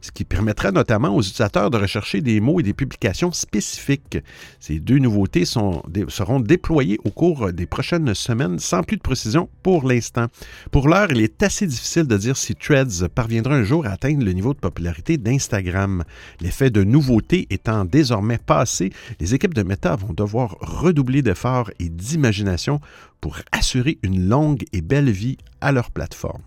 ce 0.00 0.10
qui 0.10 0.24
permettra 0.24 0.72
notamment 0.72 1.14
aux 1.14 1.20
utilisateurs 1.20 1.70
de 1.70 1.76
rechercher 1.76 2.20
des 2.20 2.40
mots 2.40 2.60
et 2.60 2.62
des 2.62 2.72
publications 2.72 3.32
spécifiques. 3.32 4.18
Ces 4.58 4.80
deux 4.80 4.98
nouveautés 4.98 5.44
seront 5.44 6.40
déployées 6.40 6.98
au 7.04 7.10
cours 7.10 7.52
des 7.52 7.66
prochaines 7.66 8.14
semaines 8.14 8.58
sans 8.58 8.82
plus 8.82 8.96
de 8.96 9.02
précision 9.02 9.48
pour 9.62 9.86
l'instant. 9.86 10.26
Pour 10.70 10.88
l'heure, 10.88 11.10
il 11.10 11.20
est 11.20 11.42
assez 11.42 11.66
difficile 11.66 12.06
de 12.06 12.16
dire 12.16 12.36
si 12.36 12.54
Threads 12.54 13.08
parviendra 13.14 13.54
un 13.54 13.64
jour 13.64 13.86
à 13.86 13.90
atteindre 13.90 14.24
le 14.24 14.32
niveau 14.32 14.54
de 14.54 14.58
popularité 14.58 15.18
d'Instagram. 15.18 16.04
L'effet 16.40 16.70
de 16.70 16.84
nouveauté 16.84 17.46
étant 17.50 17.84
désormais 17.84 18.38
passé, 18.38 18.90
les 19.20 19.34
équipes 19.34 19.54
de 19.54 19.62
Meta 19.62 19.96
vont 19.96 20.12
devoir 20.12 20.56
redoubler 20.60 21.22
d'efforts 21.22 21.70
et 21.78 21.88
d'imagination 21.88 22.80
pour 23.20 23.38
assurer 23.52 23.98
une 24.02 24.28
longue 24.28 24.64
et 24.72 24.80
belle 24.80 25.10
vie 25.10 25.38
à 25.60 25.72
leur 25.72 25.90
plateforme. 25.90 26.42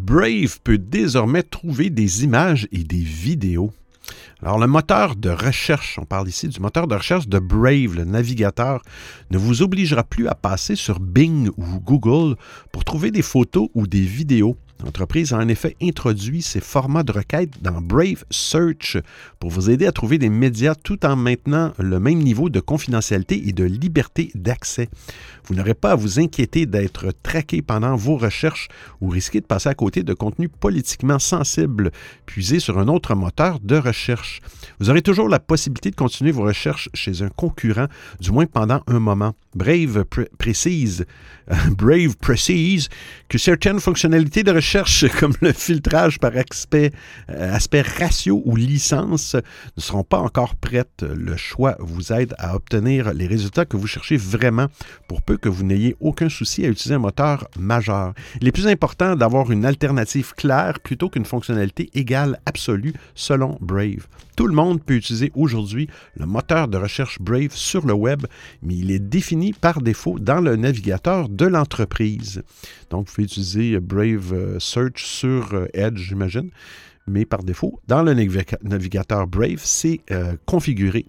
Brave 0.00 0.60
peut 0.64 0.78
désormais 0.78 1.42
trouver 1.42 1.90
des 1.90 2.24
images 2.24 2.66
et 2.72 2.84
des 2.84 3.02
vidéos. 3.02 3.70
Alors, 4.42 4.58
le 4.58 4.66
moteur 4.66 5.14
de 5.14 5.28
recherche, 5.28 5.98
on 6.00 6.06
parle 6.06 6.26
ici 6.26 6.48
du 6.48 6.58
moteur 6.58 6.86
de 6.88 6.94
recherche 6.94 7.28
de 7.28 7.38
Brave, 7.38 7.94
le 7.94 8.04
navigateur, 8.04 8.82
ne 9.30 9.36
vous 9.36 9.60
obligera 9.60 10.02
plus 10.02 10.26
à 10.26 10.34
passer 10.34 10.74
sur 10.74 11.00
Bing 11.00 11.50
ou 11.58 11.80
Google 11.80 12.36
pour 12.72 12.84
trouver 12.84 13.10
des 13.10 13.20
photos 13.20 13.68
ou 13.74 13.86
des 13.86 14.00
vidéos. 14.00 14.56
L'entreprise 14.84 15.32
a 15.32 15.38
en 15.38 15.48
effet 15.48 15.76
introduit 15.82 16.42
ces 16.42 16.60
formats 16.60 17.02
de 17.02 17.12
requête 17.12 17.50
dans 17.60 17.80
Brave 17.80 18.24
Search 18.30 18.96
pour 19.38 19.50
vous 19.50 19.68
aider 19.68 19.86
à 19.86 19.92
trouver 19.92 20.18
des 20.18 20.30
médias 20.30 20.74
tout 20.74 21.04
en 21.04 21.16
maintenant 21.16 21.72
le 21.78 22.00
même 22.00 22.18
niveau 22.18 22.48
de 22.48 22.60
confidentialité 22.60 23.48
et 23.48 23.52
de 23.52 23.64
liberté 23.64 24.30
d'accès. 24.34 24.88
Vous 25.44 25.54
n'aurez 25.54 25.74
pas 25.74 25.92
à 25.92 25.94
vous 25.96 26.18
inquiéter 26.18 26.66
d'être 26.66 27.12
traqué 27.22 27.60
pendant 27.60 27.96
vos 27.96 28.16
recherches 28.16 28.68
ou 29.00 29.08
risquer 29.08 29.40
de 29.40 29.46
passer 29.46 29.68
à 29.68 29.74
côté 29.74 30.02
de 30.02 30.14
contenus 30.14 30.50
politiquement 30.60 31.18
sensibles 31.18 31.90
puisés 32.24 32.60
sur 32.60 32.78
un 32.78 32.88
autre 32.88 33.14
moteur 33.14 33.58
de 33.60 33.76
recherche. 33.76 34.40
Vous 34.78 34.88
aurez 34.88 35.02
toujours 35.02 35.28
la 35.28 35.40
possibilité 35.40 35.90
de 35.90 35.96
continuer 35.96 36.30
vos 36.30 36.44
recherches 36.44 36.88
chez 36.94 37.22
un 37.22 37.28
concurrent, 37.28 37.86
du 38.20 38.30
moins 38.30 38.46
pendant 38.46 38.80
un 38.86 38.98
moment. 38.98 39.34
Brave 39.54 40.04
précise, 40.38 41.04
Brave 41.76 42.16
précise 42.16 42.88
que 43.28 43.36
certaines 43.36 43.80
fonctionnalités 43.80 44.44
de 44.44 44.52
recherche, 44.52 44.69
comme 45.18 45.32
le 45.40 45.52
filtrage 45.52 46.20
par 46.20 46.36
aspect, 46.36 46.92
euh, 47.28 47.54
aspect 47.54 47.82
ratio 47.82 48.40
ou 48.44 48.54
licence, 48.54 49.34
ne 49.34 49.82
seront 49.82 50.04
pas 50.04 50.18
encore 50.18 50.54
prêtes. 50.54 51.02
Le 51.02 51.36
choix 51.36 51.76
vous 51.80 52.12
aide 52.12 52.34
à 52.38 52.54
obtenir 52.54 53.12
les 53.12 53.26
résultats 53.26 53.64
que 53.64 53.76
vous 53.76 53.88
cherchez 53.88 54.16
vraiment 54.16 54.66
pour 55.08 55.22
peu 55.22 55.36
que 55.36 55.48
vous 55.48 55.64
n'ayez 55.64 55.96
aucun 55.98 56.28
souci 56.28 56.64
à 56.64 56.68
utiliser 56.68 56.94
un 56.94 57.00
moteur 57.00 57.48
majeur. 57.58 58.14
Il 58.40 58.46
est 58.46 58.52
plus 58.52 58.68
important 58.68 59.16
d'avoir 59.16 59.50
une 59.50 59.64
alternative 59.66 60.34
claire 60.34 60.78
plutôt 60.78 61.08
qu'une 61.08 61.24
fonctionnalité 61.24 61.90
égale 61.94 62.38
absolue 62.46 62.94
selon 63.16 63.58
Brave. 63.60 64.06
Tout 64.40 64.46
le 64.46 64.54
monde 64.54 64.82
peut 64.82 64.94
utiliser 64.94 65.30
aujourd'hui 65.34 65.90
le 66.16 66.24
moteur 66.24 66.66
de 66.66 66.78
recherche 66.78 67.20
Brave 67.20 67.52
sur 67.52 67.86
le 67.86 67.92
web, 67.92 68.22
mais 68.62 68.74
il 68.74 68.90
est 68.90 68.98
défini 68.98 69.52
par 69.52 69.82
défaut 69.82 70.18
dans 70.18 70.40
le 70.40 70.56
navigateur 70.56 71.28
de 71.28 71.44
l'entreprise. 71.44 72.42
Donc, 72.88 73.06
vous 73.06 73.14
pouvez 73.16 73.24
utiliser 73.26 73.78
Brave 73.80 74.32
euh, 74.32 74.58
Search 74.58 75.04
sur 75.04 75.52
euh, 75.52 75.66
Edge, 75.74 75.98
j'imagine 75.98 76.48
mais 77.06 77.24
par 77.24 77.42
défaut, 77.42 77.80
dans 77.88 78.02
le 78.02 78.14
navigateur 78.14 79.26
Brave, 79.26 79.60
c'est 79.62 80.00
euh, 80.10 80.34
configuré. 80.46 81.06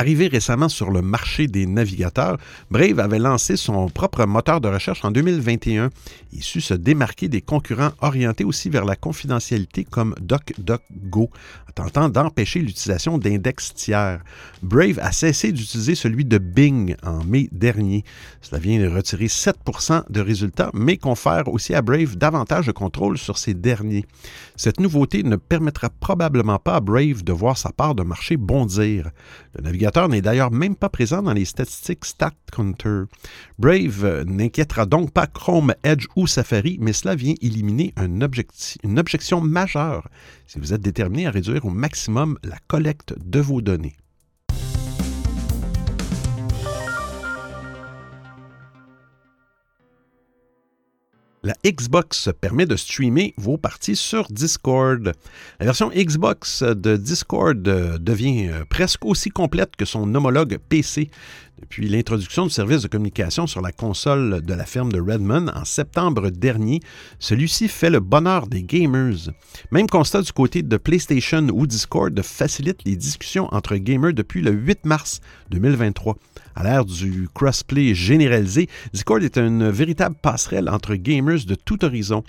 Arrivé 0.00 0.28
récemment 0.28 0.68
sur 0.68 0.92
le 0.92 1.02
marché 1.02 1.48
des 1.48 1.66
navigateurs, 1.66 2.38
Brave 2.70 3.00
avait 3.00 3.18
lancé 3.18 3.56
son 3.56 3.88
propre 3.88 4.26
moteur 4.26 4.60
de 4.60 4.68
recherche 4.68 5.04
en 5.04 5.10
2021 5.10 5.90
et 6.36 6.40
su 6.40 6.60
se 6.60 6.74
démarquer 6.74 7.26
des 7.26 7.40
concurrents 7.40 7.90
orientés 8.00 8.44
aussi 8.44 8.70
vers 8.70 8.84
la 8.84 8.94
confidentialité 8.94 9.82
comme 9.82 10.14
DuckDuckGo, 10.20 11.30
en 11.68 11.72
tentant 11.74 12.08
d'empêcher 12.08 12.60
l'utilisation 12.60 13.18
d'index 13.18 13.74
tiers. 13.74 14.22
Brave 14.62 15.00
a 15.02 15.10
cessé 15.10 15.50
d'utiliser 15.50 15.96
celui 15.96 16.24
de 16.24 16.38
Bing 16.38 16.94
en 17.02 17.24
mai 17.24 17.48
dernier. 17.50 18.04
Cela 18.40 18.60
vient 18.60 18.80
de 18.80 18.86
retirer 18.86 19.26
7% 19.26 20.04
de 20.08 20.20
résultats, 20.20 20.70
mais 20.74 20.96
confère 20.96 21.48
aussi 21.48 21.74
à 21.74 21.82
Brave 21.82 22.16
davantage 22.16 22.68
de 22.68 22.72
contrôle 22.72 23.18
sur 23.18 23.36
ces 23.36 23.54
derniers. 23.54 24.06
Cette 24.54 24.78
nouveauté 24.78 25.24
ne 25.24 25.34
permettra 25.34 25.90
probablement 25.90 26.60
pas 26.60 26.76
à 26.76 26.80
Brave 26.80 27.24
de 27.24 27.32
voir 27.32 27.58
sa 27.58 27.70
part 27.70 27.96
de 27.96 28.04
marché 28.04 28.36
bondir. 28.36 29.10
N'est 30.08 30.22
d'ailleurs 30.22 30.50
même 30.50 30.76
pas 30.76 30.88
présent 30.88 31.22
dans 31.22 31.32
les 31.32 31.44
statistiques 31.44 32.04
StatCounter. 32.04 33.04
Brave 33.58 34.24
n'inquiétera 34.26 34.86
donc 34.86 35.12
pas 35.12 35.26
Chrome, 35.26 35.74
Edge 35.82 36.06
ou 36.14 36.26
Safari, 36.26 36.78
mais 36.80 36.92
cela 36.92 37.14
vient 37.14 37.34
éliminer 37.40 37.94
une 37.96 38.98
objection 38.98 39.40
majeure 39.40 40.08
si 40.46 40.58
vous 40.58 40.72
êtes 40.72 40.80
déterminé 40.80 41.26
à 41.26 41.30
réduire 41.30 41.64
au 41.64 41.70
maximum 41.70 42.38
la 42.42 42.56
collecte 42.68 43.14
de 43.18 43.40
vos 43.40 43.60
données. 43.60 43.96
La 51.48 51.54
Xbox 51.64 52.28
permet 52.42 52.66
de 52.66 52.76
streamer 52.76 53.32
vos 53.38 53.56
parties 53.56 53.96
sur 53.96 54.26
Discord. 54.28 55.14
La 55.58 55.64
version 55.64 55.88
Xbox 55.88 56.62
de 56.62 56.98
Discord 56.98 57.66
euh, 57.66 57.96
devient 57.96 58.48
euh, 58.50 58.64
presque 58.68 59.06
aussi 59.06 59.30
complète 59.30 59.74
que 59.74 59.86
son 59.86 60.14
homologue 60.14 60.58
PC 60.68 61.08
depuis 61.60 61.88
l'introduction 61.88 62.44
du 62.44 62.50
service 62.50 62.82
de 62.82 62.88
communication 62.88 63.46
sur 63.46 63.60
la 63.60 63.72
console 63.72 64.42
de 64.42 64.54
la 64.54 64.64
ferme 64.64 64.92
de 64.92 65.00
Redmond 65.00 65.48
en 65.54 65.64
septembre 65.64 66.30
dernier. 66.30 66.80
Celui-ci 67.18 67.68
fait 67.68 67.90
le 67.90 68.00
bonheur 68.00 68.46
des 68.46 68.62
gamers. 68.62 69.30
Même 69.70 69.86
constat 69.86 70.22
du 70.22 70.32
côté 70.32 70.62
de 70.62 70.76
PlayStation 70.76 71.46
où 71.52 71.66
Discord 71.66 72.20
facilite 72.22 72.84
les 72.84 72.96
discussions 72.96 73.48
entre 73.52 73.76
gamers 73.76 74.14
depuis 74.14 74.40
le 74.40 74.52
8 74.52 74.84
mars 74.84 75.20
2023. 75.50 76.16
À 76.54 76.64
l'ère 76.64 76.84
du 76.84 77.28
crossplay 77.34 77.94
généralisé, 77.94 78.68
Discord 78.92 79.22
est 79.22 79.38
une 79.38 79.70
véritable 79.70 80.16
passerelle 80.20 80.68
entre 80.68 80.96
gamers 80.96 81.44
de 81.46 81.54
tout 81.54 81.84
horizon. 81.84 82.24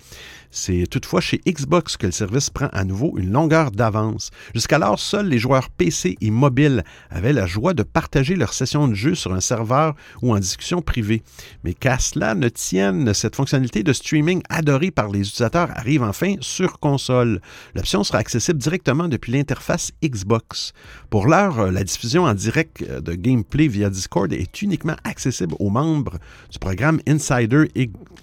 C'est 0.52 0.86
toutefois 0.90 1.22
chez 1.22 1.42
Xbox 1.48 1.96
que 1.98 2.08
le 2.08 2.12
service 2.12 2.50
prend 2.50 2.70
à 2.72 2.84
nouveau 2.84 3.16
une 3.18 3.32
longueur 3.32 3.72
d'avance. 3.72 4.32
Jusqu'alors, 4.54 5.00
seuls 5.00 5.28
les 5.28 5.38
joueurs 5.38 5.70
PC 5.70 6.18
et 6.22 6.32
mobiles 6.32 6.84
avaient 7.10 7.34
la 7.34 7.46
joie 7.46 7.74
de 7.74 7.84
partager 7.84 8.36
leur 8.36 8.54
session 8.54 8.88
de 8.88 8.96
jeu 8.96 9.16
sur 9.20 9.34
un 9.34 9.42
serveur 9.42 9.96
ou 10.22 10.34
en 10.34 10.40
discussion 10.40 10.82
privée. 10.82 11.22
Mais 11.64 11.74
qu'à 11.74 12.00
cela 12.00 12.36
ne 12.36 12.50
tienne, 12.50 13.14
cette 13.14 13.36
fonctionnalité 13.36 13.84
de 13.84 13.94
streaming 13.94 14.42
adorée 14.50 14.92
par 14.92 15.10
les 15.10 15.20
utilisateurs 15.20 15.70
arrive 15.76 16.04
enfin 16.04 16.36
sur 16.42 16.80
console. 16.80 17.42
L'option 17.76 18.04
sera 18.04 18.20
accessible 18.20 18.60
directement 18.60 19.08
depuis 19.08 19.32
l'interface 19.32 19.92
Xbox. 20.04 20.74
Pour 21.10 21.28
l'heure, 21.28 21.72
la 21.72 21.84
diffusion 21.84 22.24
en 22.24 22.34
direct 22.34 22.84
de 22.84 23.14
gameplay 23.14 23.68
via 23.68 23.90
Discord 23.90 24.32
est 24.34 24.62
uniquement 24.62 24.96
accessible 25.04 25.56
aux 25.60 25.70
membres 25.70 26.18
du 26.52 26.60
programme 26.60 27.00
Insider 27.08 27.66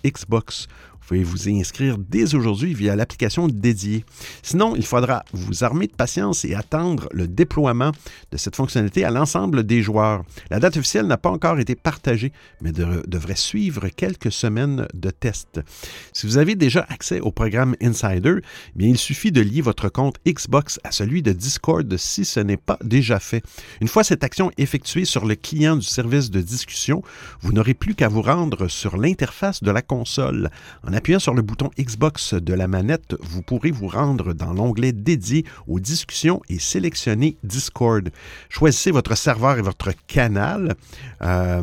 Xbox. 0.05 0.67
Vous 1.07 1.15
pouvez 1.15 1.23
vous 1.23 1.49
y 1.49 1.61
inscrire 1.61 1.99
dès 1.99 2.35
aujourd'hui 2.35 2.75
via 2.75 2.97
l'application 2.97 3.47
dédiée. 3.47 4.05
Sinon, 4.43 4.75
il 4.75 4.85
faudra 4.85 5.25
vous 5.33 5.63
armer 5.63 5.87
de 5.87 5.93
patience 5.93 6.45
et 6.45 6.57
attendre 6.57 7.09
le 7.13 7.29
déploiement 7.29 7.93
de 8.33 8.37
cette 8.37 8.57
fonctionnalité 8.57 9.05
à 9.05 9.13
l'ensemble 9.13 9.63
des 9.63 9.83
joueurs. 9.83 10.25
La 10.51 10.59
date 10.59 10.77
officielle 10.79 11.07
n'a 11.07 11.17
pas 11.17 11.31
encore 11.31 11.61
été 11.61 11.77
partagée, 11.77 12.33
mais 12.61 12.73
devrait 12.73 13.37
suivre 13.37 13.87
quelques 13.87 14.33
semaines 14.33 14.89
de 14.95 15.11
tests. 15.11 15.61
Si 16.13 16.27
vous 16.27 16.39
avez 16.39 16.57
déjà 16.57 16.85
accès 16.89 17.21
au 17.21 17.31
programme 17.31 17.77
Insider, 17.81 18.39
bien, 18.75 18.89
il 18.89 18.99
suffit 18.99 19.31
de 19.31 19.41
lier 19.41 19.61
votre 19.61 19.89
compte 19.89 20.17
Xbox 20.27 20.81
à 20.83 20.91
celui 20.91 21.23
de 21.23 21.31
Discord 21.31 21.97
si 21.99 22.25
ce 22.25 22.41
n'est 22.41 22.57
pas 22.57 22.79
déjà 22.83 23.21
fait. 23.21 23.45
Une 23.81 23.87
fois 23.87 24.03
cette 24.03 24.25
action 24.25 24.51
effectuée 24.59 25.05
sur 25.05 25.25
le 25.25 25.37
client 25.37 25.77
du 25.77 25.87
service 25.87 26.33
de 26.33 26.41
discussion, 26.41 27.05
vous 27.43 27.53
n'aurez 27.53 27.75
plus 27.75 27.95
qu'à 27.95 28.09
vous 28.09 28.23
rendre 28.23 28.67
sur 28.67 28.97
l'interface 28.97 29.63
de 29.63 29.71
la 29.71 29.83
console. 29.83 30.51
En 30.85 30.96
appuyant 30.97 31.19
sur 31.19 31.35
le 31.35 31.43
bouton 31.43 31.71
Xbox 31.79 32.35
de 32.35 32.55
la 32.55 32.67
manette, 32.67 33.15
vous 33.21 33.43
pourrez 33.43 33.71
vous 33.71 33.89
rendre 33.89 34.33
dans 34.33 34.53
l'onglet 34.53 34.93
dédié 34.93 35.45
aux 35.67 35.79
discussions 35.79 36.41
et 36.49 36.59
sélectionner 36.59 37.37
Discord. 37.45 38.11
Choisissez 38.49 38.91
votre 38.91 39.15
serveur 39.17 39.59
et 39.59 39.63
votre 39.63 39.93
canal. 40.07 40.75
Euh, 41.23 41.63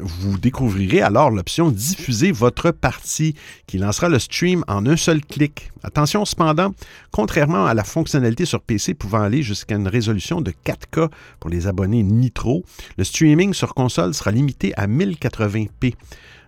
vous 0.00 0.38
découvrirez 0.38 1.00
alors 1.00 1.30
l'option 1.30 1.70
Diffuser 1.70 2.32
votre 2.32 2.70
partie 2.70 3.34
qui 3.66 3.78
lancera 3.78 4.08
le 4.08 4.18
stream 4.18 4.64
en 4.68 4.86
un 4.86 4.96
seul 4.96 5.24
clic. 5.24 5.70
Attention 5.82 6.24
cependant, 6.24 6.74
contrairement 7.10 7.66
à 7.66 7.74
la 7.74 7.84
fonctionnalité 7.84 8.44
sur 8.44 8.60
PC 8.60 8.94
pouvant 8.94 9.20
aller 9.20 9.42
jusqu'à 9.42 9.76
une 9.76 9.88
résolution 9.88 10.40
de 10.40 10.50
4K 10.50 11.10
pour 11.40 11.50
les 11.50 11.66
abonnés 11.66 12.02
Nitro, 12.02 12.64
le 12.96 13.04
streaming 13.04 13.52
sur 13.54 13.74
console 13.74 14.14
sera 14.14 14.30
limité 14.30 14.72
à 14.76 14.86
1080p. 14.86 15.94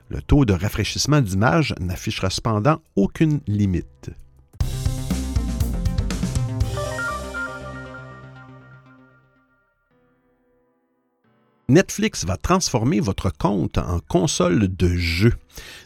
Le 0.09 0.23
taux 0.23 0.45
de 0.45 0.53
rafraîchissement 0.53 1.21
d'image 1.21 1.75
n'affichera 1.81 2.31
cependant 2.31 2.81
aucune 2.95 3.41
limite. 3.47 4.11
Netflix 11.69 12.25
va 12.25 12.37
transformer 12.37 13.01
votre 13.01 13.29
compte 13.37 13.79
en 13.79 13.99
console 14.07 14.69
de 14.69 14.95
jeu. 14.95 15.33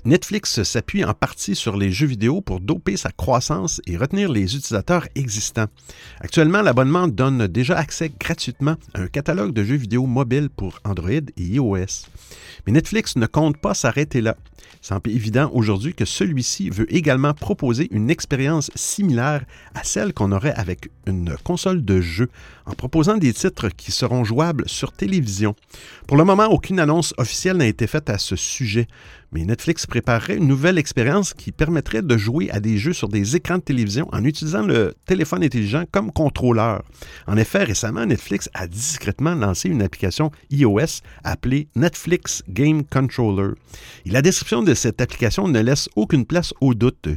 Netflix 0.05 0.63
s'appuie 0.63 1.07
en 1.07 1.15
partie 1.15 1.55
sur 1.55 1.75
les 1.79 1.91
jeux 1.91 2.07
vidéo 2.07 2.43
pour 2.43 2.61
doper 2.61 2.99
sa 2.99 3.11
croissance 3.11 3.81
et 3.87 3.97
retenir 3.97 4.31
les 4.31 4.43
utilisateurs 4.43 5.09
existants. 5.15 5.69
Actuellement, 6.21 6.61
l'abonnement 6.61 7.09
donne 7.09 7.47
déjà 7.47 7.79
accès 7.79 8.13
gratuitement 8.21 8.77
à 8.93 9.01
un 9.01 9.07
catalogue 9.07 9.55
de 9.55 9.65
jeux 9.65 9.77
vidéo 9.77 10.05
mobiles 10.05 10.51
pour 10.51 10.81
Android 10.85 11.13
et 11.13 11.43
iOS. 11.43 12.09
Mais 12.67 12.73
Netflix 12.75 13.17
ne 13.17 13.25
compte 13.25 13.57
pas 13.57 13.73
s'arrêter 13.73 14.21
là. 14.21 14.37
C'est 14.83 15.07
évident 15.09 15.51
aujourd'hui 15.53 15.93
que 15.93 16.07
celui-ci 16.07 16.71
veut 16.71 16.93
également 16.95 17.35
proposer 17.35 17.89
une 17.91 18.09
expérience 18.09 18.71
similaire 18.75 19.45
à 19.75 19.85
celle 19.85 20.15
qu'on 20.15 20.33
aurait 20.33 20.55
avec 20.55 20.89
une 21.07 21.37
console 21.45 21.85
de 21.85 22.01
jeu, 22.01 22.31
en 22.65 22.73
proposant 22.73 23.19
des 23.19 23.35
titres 23.35 23.69
qui 23.69 23.93
seront 23.93 24.25
jouables 24.25 24.65
sur 24.67 24.93
télévision. 24.93 25.55
Pour 26.07 26.17
le 26.17 26.25
moment, 26.25 26.47
aucune 26.47 26.81
annonce 26.81 27.13
officielle 27.19 27.59
n'a 27.59 27.67
été 27.67 27.87
faite 27.87 28.09
à 28.09 28.17
ce 28.17 28.37
sujet, 28.37 28.89
mais 29.33 29.45
Netflix 29.45 29.87
préparerait 29.87 30.37
une 30.37 30.47
nouvelle 30.47 30.79
expérience 30.79 31.35
qui 31.35 31.53
permettrait 31.53 32.03
de 32.03 32.17
jouer 32.17 32.51
à 32.51 32.61
des 32.61 32.79
jeux 32.79 32.93
sur 32.93 33.09
des 33.09 33.37
écrans 33.37 33.59
de 33.59 33.63
télévision 33.63 34.09
en 34.13 34.25
utilisant 34.25 34.63
le 34.63 34.95
téléphone 35.07 35.45
intelligent 35.45 35.85
comme 35.91 36.11
contrôleur. 36.11 36.83
En 37.27 37.37
effet, 37.37 37.65
récemment, 37.65 38.05
Netflix 38.07 38.51
a 38.55 38.67
discrètement 38.67 39.35
lancé 39.35 39.69
une 39.69 39.83
application 39.83 40.31
iOS 40.51 41.03
appelée 41.25 41.69
Netflix 41.77 42.43
Game 42.49 42.85
Controller. 42.85 43.55
Et 44.05 44.11
la 44.11 44.23
description 44.23 44.63
de 44.63 44.75
cette 44.75 45.01
application 45.01 45.49
ne 45.49 45.61
laisse 45.61 45.89
aucune 45.97 46.27
place 46.27 46.53
au 46.61 46.75
doute. 46.75 47.09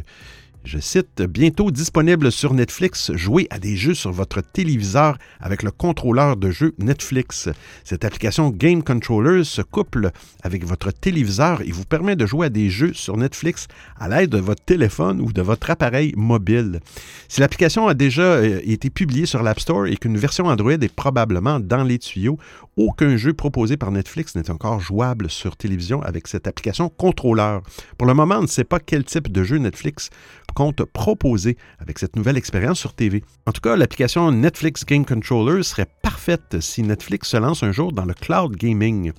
Je 0.66 0.80
cite, 0.80 1.22
bientôt 1.22 1.72
disponible 1.72 2.32
sur 2.32 2.54
Netflix, 2.54 3.12
jouez 3.16 3.48
à 3.50 3.60
des 3.60 3.76
jeux 3.76 3.94
sur 3.94 4.14
votre 4.14 4.40
téléviseur 4.42 5.18
avec 5.42 5.62
le 5.62 5.72
contrôleur 5.72 6.38
de 6.38 6.52
jeu 6.52 6.74
Netflix. 6.80 7.50
Cette 7.84 8.06
application 8.06 8.50
Game 8.50 8.82
Controller 8.82 9.44
se 9.44 9.62
couple 9.62 10.12
avec 10.42 10.64
votre 10.66 10.92
téléviseur 10.92 11.62
et 11.64 11.72
vous 11.72 11.84
permet 11.84 12.16
de 12.16 12.26
jouer 12.26 12.46
à 12.46 12.50
des 12.50 12.70
jeux 12.70 12.94
sur 12.94 13.18
Netflix 13.18 13.68
à 14.00 14.08
l'aide 14.08 14.30
de 14.30 14.38
votre 14.38 14.64
téléphone 14.64 15.20
ou 15.20 15.34
de 15.34 15.42
votre 15.42 15.70
appareil 15.70 16.14
mobile. 16.16 16.80
Si 17.28 17.42
l'application 17.42 17.90
a 17.90 17.94
déjà 17.94 18.22
euh, 18.22 18.62
été 18.64 18.90
publiée 18.90 19.26
sur 19.26 19.44
l'App 19.44 19.60
Store 19.60 19.88
et 19.88 19.98
qu'une 19.98 20.18
version 20.18 20.46
Android 20.46 20.72
est 20.72 20.96
probablement 20.96 21.60
dans 21.60 21.84
les 21.84 22.00
tuyaux, 22.00 22.40
aucun 22.78 23.18
jeu 23.18 23.34
proposé 23.34 23.78
par 23.78 23.92
Netflix 23.92 24.36
n'est 24.36 24.50
encore 24.50 24.80
jouable 24.80 25.30
sur 25.30 25.56
télévision 25.56 26.02
avec 26.02 26.28
cette 26.28 26.48
application 26.48 26.90
contrôleur. 26.90 27.62
Pour 27.98 28.08
le 28.08 28.14
moment, 28.14 28.38
on 28.40 28.44
ne 28.44 28.48
sait 28.48 28.64
pas 28.64 28.80
quel 28.80 29.04
type 29.04 29.32
de 29.32 29.44
jeu 29.44 29.58
Netflix 29.58 30.10
compte 30.54 30.84
proposer 30.84 31.58
avec 31.80 32.00
cette 32.00 32.16
nouvelle 32.16 32.38
expérience 32.38 32.80
sur 32.80 32.94
TV. 32.94 33.24
En 33.46 33.52
tout 33.52 33.62
cas, 33.62 33.76
l'application 33.76 34.32
Netflix 34.32 34.86
Game 34.86 35.06
Controller 35.06 35.64
serait 35.64 35.88
parfaite 36.02 36.60
si 36.60 36.84
Netflix 36.84 37.30
se 37.30 37.38
lance 37.38 37.64
un 37.64 37.72
jour 37.72 37.92
dans 37.92 38.06
le 38.06 38.14
cloud 38.14 38.56
gaming. 38.56 39.12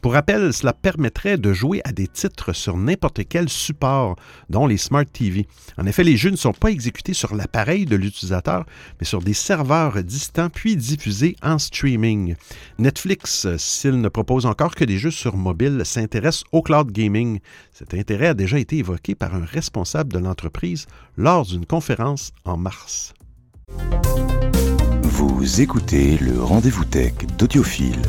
Pour 0.00 0.14
rappel, 0.14 0.52
cela 0.52 0.72
permettrait 0.72 1.36
de 1.36 1.52
jouer 1.52 1.82
à 1.84 1.92
des 1.92 2.08
titres 2.08 2.54
sur 2.54 2.76
n'importe 2.76 3.20
quel 3.28 3.48
support, 3.48 4.16
dont 4.48 4.66
les 4.66 4.78
Smart 4.78 5.04
TV. 5.04 5.46
En 5.76 5.86
effet, 5.86 6.04
les 6.04 6.16
jeux 6.16 6.30
ne 6.30 6.36
sont 6.36 6.52
pas 6.52 6.70
exécutés 6.70 7.12
sur 7.12 7.34
l'appareil 7.34 7.84
de 7.84 7.96
l'utilisateur, 7.96 8.64
mais 8.98 9.06
sur 9.06 9.20
des 9.20 9.34
serveurs 9.34 10.02
distants 10.02 10.48
puis 10.48 10.76
diffusés 10.76 11.36
en 11.42 11.58
streaming. 11.58 12.34
Netflix, 12.78 13.46
s'il 13.58 14.00
ne 14.00 14.08
propose 14.08 14.46
encore 14.46 14.74
que 14.74 14.84
des 14.84 14.98
jeux 14.98 15.10
sur 15.10 15.36
mobile, 15.36 15.82
s'intéresse 15.84 16.44
au 16.52 16.62
cloud 16.62 16.90
gaming. 16.90 17.40
Cet 17.72 17.92
intérêt 17.92 18.28
a 18.28 18.34
déjà 18.34 18.58
été 18.58 18.78
évoqué 18.78 19.14
par 19.14 19.34
un 19.34 19.44
responsable 19.44 20.12
de 20.12 20.18
l'entreprise 20.18 20.86
lors 21.16 21.44
d'une 21.44 21.66
conférence 21.66 22.32
en 22.44 22.56
mars. 22.56 23.12
Vous 25.02 25.60
écoutez 25.60 26.16
le 26.18 26.42
rendez-vous 26.42 26.84
tech 26.84 27.12
d'Audiophile. 27.36 28.00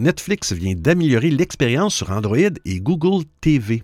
Netflix 0.00 0.52
vient 0.52 0.74
d'améliorer 0.74 1.30
l'expérience 1.30 1.94
sur 1.94 2.10
Android 2.10 2.38
et 2.38 2.80
Google 2.80 3.24
TV. 3.40 3.82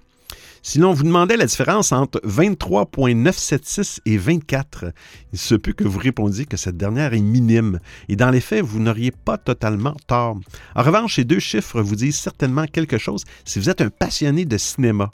Si 0.62 0.78
l'on 0.78 0.92
vous 0.92 1.04
demandait 1.04 1.36
la 1.36 1.46
différence 1.46 1.92
entre 1.92 2.20
23.976 2.26 4.00
et 4.04 4.16
24, 4.16 4.86
il 5.32 5.38
se 5.38 5.54
peut 5.54 5.72
que 5.72 5.84
vous 5.84 6.00
répondiez 6.00 6.44
que 6.44 6.56
cette 6.56 6.76
dernière 6.76 7.14
est 7.14 7.20
minime. 7.20 7.78
Et 8.08 8.16
dans 8.16 8.30
les 8.30 8.40
faits, 8.40 8.64
vous 8.64 8.80
n'auriez 8.80 9.12
pas 9.12 9.38
totalement 9.38 9.94
tort. 10.08 10.40
En 10.74 10.82
revanche, 10.82 11.16
ces 11.16 11.24
deux 11.24 11.38
chiffres 11.38 11.80
vous 11.80 11.94
disent 11.94 12.18
certainement 12.18 12.66
quelque 12.66 12.98
chose 12.98 13.22
si 13.44 13.60
vous 13.60 13.70
êtes 13.70 13.80
un 13.80 13.90
passionné 13.90 14.44
de 14.44 14.58
cinéma. 14.58 15.10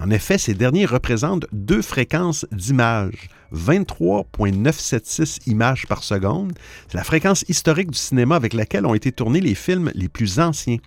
En 0.00 0.10
effet, 0.10 0.38
ces 0.38 0.54
derniers 0.54 0.86
représentent 0.86 1.46
deux 1.52 1.82
fréquences 1.82 2.46
d'image. 2.52 3.28
23.976 3.54 5.40
images 5.46 5.86
par 5.86 6.02
seconde, 6.02 6.52
c'est 6.88 6.96
la 6.96 7.04
fréquence 7.04 7.44
historique 7.48 7.90
du 7.90 7.98
cinéma 7.98 8.34
avec 8.36 8.54
laquelle 8.54 8.86
ont 8.86 8.94
été 8.94 9.12
tournés 9.12 9.40
les 9.40 9.54
films 9.54 9.90
les 9.94 10.08
plus 10.08 10.40
anciens. 10.40 10.78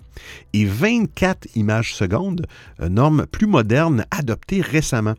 Et 0.54 0.66
24 0.66 1.48
images 1.56 1.94
secondes, 1.94 2.48
norme 2.80 3.28
plus 3.28 3.46
moderne 3.48 4.06
adoptée 4.10 4.62
récemment. 4.62 5.14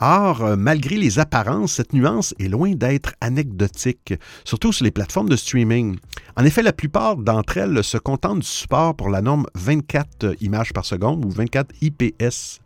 Or, 0.00 0.42
euh, 0.42 0.56
malgré 0.56 0.96
les 0.96 1.18
apparences, 1.18 1.72
cette 1.72 1.92
nuance 1.92 2.34
est 2.38 2.48
loin 2.48 2.72
d'être 2.72 3.14
anecdotique, 3.20 4.14
surtout 4.44 4.72
sur 4.72 4.84
les 4.84 4.90
plateformes 4.90 5.28
de 5.28 5.36
streaming. 5.36 5.98
En 6.36 6.44
effet, 6.44 6.62
la 6.62 6.72
plupart 6.72 7.16
d'entre 7.16 7.56
elles 7.56 7.82
se 7.82 7.98
contentent 7.98 8.40
du 8.40 8.46
support 8.46 8.94
pour 8.94 9.08
la 9.08 9.22
norme 9.22 9.46
24 9.54 10.36
images 10.40 10.72
par 10.72 10.84
seconde 10.84 11.24
ou 11.24 11.30
24 11.30 11.74
IPS. 11.80 12.60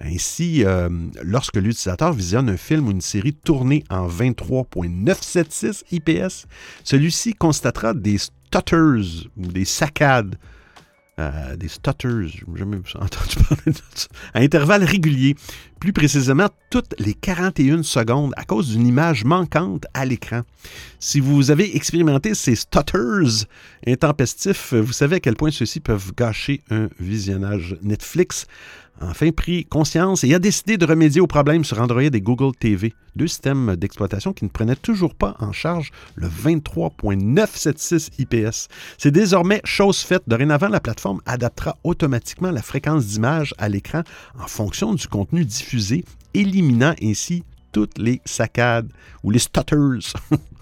Ainsi, 0.00 0.64
euh, 0.64 0.88
lorsque 1.22 1.56
l'utilisateur 1.56 2.12
visionne 2.12 2.50
un 2.50 2.56
film 2.56 2.88
ou 2.88 2.90
une 2.90 3.00
série 3.00 3.32
tournée 3.32 3.82
en 3.88 4.06
23.976 4.08 5.84
IPS, 5.90 6.46
celui-ci 6.84 7.34
constatera 7.34 7.94
des 7.94 8.18
stutters 8.18 9.28
ou 9.36 9.46
des 9.46 9.64
saccades. 9.64 10.36
Euh, 11.18 11.56
des 11.56 11.68
stutters, 11.68 12.42
jamais 12.56 12.76
entendu 12.94 13.36
parler 13.48 13.72
de 13.72 13.72
à 14.34 14.40
intervalles 14.40 14.84
réguliers, 14.84 15.34
plus 15.80 15.94
précisément 15.94 16.50
toutes 16.68 16.94
les 16.98 17.14
41 17.14 17.82
secondes 17.84 18.34
à 18.36 18.44
cause 18.44 18.68
d'une 18.68 18.86
image 18.86 19.24
manquante 19.24 19.86
à 19.94 20.04
l'écran. 20.04 20.42
Si 21.00 21.20
vous 21.20 21.50
avez 21.50 21.74
expérimenté 21.74 22.34
ces 22.34 22.54
stutters 22.54 23.46
intempestifs, 23.86 24.74
vous 24.74 24.92
savez 24.92 25.16
à 25.16 25.20
quel 25.20 25.36
point 25.36 25.50
ceux-ci 25.50 25.80
peuvent 25.80 26.12
gâcher 26.14 26.60
un 26.68 26.88
visionnage 27.00 27.78
Netflix 27.80 28.46
enfin 29.00 29.30
pris 29.30 29.64
conscience 29.64 30.24
et 30.24 30.34
a 30.34 30.38
décidé 30.38 30.76
de 30.76 30.86
remédier 30.86 31.20
au 31.20 31.26
problème 31.26 31.64
sur 31.64 31.80
Android 31.80 32.02
et 32.02 32.20
Google 32.20 32.54
TV, 32.54 32.94
deux 33.14 33.26
systèmes 33.26 33.76
d'exploitation 33.76 34.32
qui 34.32 34.44
ne 34.44 34.50
prenaient 34.50 34.76
toujours 34.76 35.14
pas 35.14 35.36
en 35.38 35.52
charge 35.52 35.90
le 36.14 36.28
23.976 36.28 38.10
IPS. 38.18 38.68
C'est 38.98 39.10
désormais 39.10 39.60
chose 39.64 40.00
faite. 40.00 40.22
Dorénavant, 40.26 40.68
la 40.68 40.80
plateforme 40.80 41.20
adaptera 41.26 41.76
automatiquement 41.84 42.50
la 42.50 42.62
fréquence 42.62 43.06
d'image 43.06 43.54
à 43.58 43.68
l'écran 43.68 44.02
en 44.38 44.46
fonction 44.46 44.94
du 44.94 45.06
contenu 45.08 45.44
diffusé, 45.44 46.04
éliminant 46.34 46.94
ainsi 47.02 47.44
toutes 47.72 47.98
les 47.98 48.20
saccades 48.24 48.90
ou 49.22 49.30
les 49.30 49.38
stutters 49.38 50.12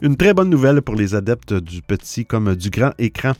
Une 0.00 0.16
très 0.16 0.34
bonne 0.34 0.50
nouvelle 0.50 0.82
pour 0.82 0.94
les 0.94 1.14
adeptes 1.14 1.54
du 1.54 1.82
petit 1.82 2.24
comme 2.26 2.54
du 2.54 2.70
grand 2.70 2.92
écran 2.98 3.32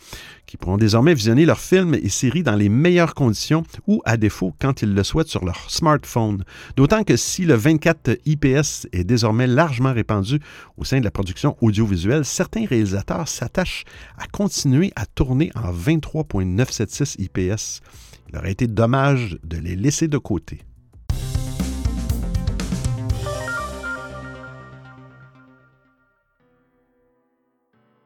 qui 0.46 0.56
pourront 0.56 0.76
désormais 0.76 1.14
visionner 1.14 1.44
leurs 1.44 1.60
films 1.60 1.94
et 1.94 2.08
séries 2.08 2.42
dans 2.42 2.54
les 2.54 2.68
meilleures 2.68 3.14
conditions 3.14 3.64
ou, 3.86 4.00
à 4.04 4.16
défaut, 4.16 4.54
quand 4.60 4.82
ils 4.82 4.94
le 4.94 5.02
souhaitent 5.02 5.28
sur 5.28 5.44
leur 5.44 5.70
smartphone. 5.70 6.44
D'autant 6.76 7.02
que 7.02 7.16
si 7.16 7.44
le 7.44 7.54
24 7.54 8.18
IPS 8.24 8.86
est 8.92 9.04
désormais 9.04 9.46
largement 9.46 9.92
répandu 9.92 10.40
au 10.76 10.84
sein 10.84 11.00
de 11.00 11.04
la 11.04 11.10
production 11.10 11.56
audiovisuelle, 11.60 12.24
certains 12.24 12.64
réalisateurs 12.64 13.28
s'attachent 13.28 13.84
à 14.18 14.26
continuer 14.26 14.92
à 14.94 15.06
tourner 15.06 15.50
en 15.56 15.72
23.976 15.72 17.16
IPS. 17.18 17.80
Il 18.28 18.38
aurait 18.38 18.52
été 18.52 18.66
dommage 18.66 19.38
de 19.44 19.58
les 19.58 19.76
laisser 19.76 20.08
de 20.08 20.18
côté. 20.18 20.62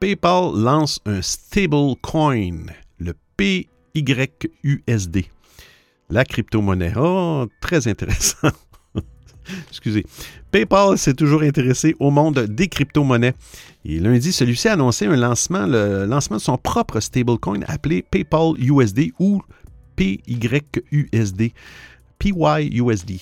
PayPal 0.00 0.52
lance 0.54 0.98
un 1.04 1.20
stablecoin, 1.20 2.72
le 2.98 3.12
PYUSD. 3.36 5.26
La 6.08 6.24
crypto-monnaie. 6.24 6.94
Oh, 6.96 7.46
très 7.60 7.86
intéressant. 7.86 8.48
Excusez. 9.68 10.06
PayPal 10.50 10.96
s'est 10.96 11.12
toujours 11.12 11.42
intéressé 11.42 11.94
au 12.00 12.10
monde 12.10 12.40
des 12.40 12.68
crypto-monnaies. 12.68 13.34
Et 13.84 14.00
lundi, 14.00 14.32
celui-ci 14.32 14.68
a 14.68 14.72
annoncé 14.72 15.04
un 15.04 15.16
lancement, 15.16 15.66
le 15.66 16.06
lancement 16.06 16.38
de 16.38 16.42
son 16.42 16.56
propre 16.56 17.00
stablecoin 17.00 17.60
appelé 17.68 18.02
PayPal 18.02 18.54
USD 18.58 19.12
ou 19.18 19.42
PYUSD. 19.96 21.52
PYUSD. 22.20 23.12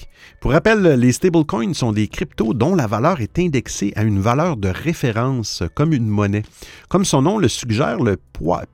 Pour 0.41 0.51
rappel, 0.51 0.83
les 0.83 1.13
stablecoins 1.13 1.73
sont 1.73 1.93
des 1.93 2.09
cryptos 2.09 2.53
dont 2.53 2.75
la 2.75 2.89
valeur 2.89 3.21
est 3.21 3.39
indexée 3.39 3.93
à 3.95 4.03
une 4.03 4.19
valeur 4.19 4.57
de 4.57 4.69
référence 4.69 5.63
comme 5.75 5.93
une 5.93 6.09
monnaie. 6.09 6.43
Comme 6.89 7.05
son 7.05 7.23
nom 7.23 7.39
le 7.39 7.47
suggère, 7.49 8.01
le 8.01 8.19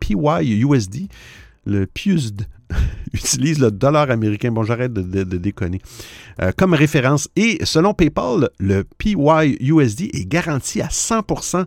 PYUSD, 0.00 1.08
le 1.66 1.86
PUSD, 1.86 2.46
utilise 3.12 3.58
le 3.58 3.70
dollar 3.70 4.10
américain. 4.10 4.50
Bon, 4.50 4.64
j'arrête 4.64 4.92
de, 4.92 5.22
déconner. 5.24 5.80
Euh, 6.42 6.52
comme 6.56 6.74
référence. 6.74 7.28
Et 7.36 7.58
selon 7.64 7.94
PayPal, 7.94 8.50
le 8.58 8.84
PYUSD 8.98 10.10
est 10.12 10.28
garanti 10.28 10.80
à 10.80 10.88
100% 10.88 11.64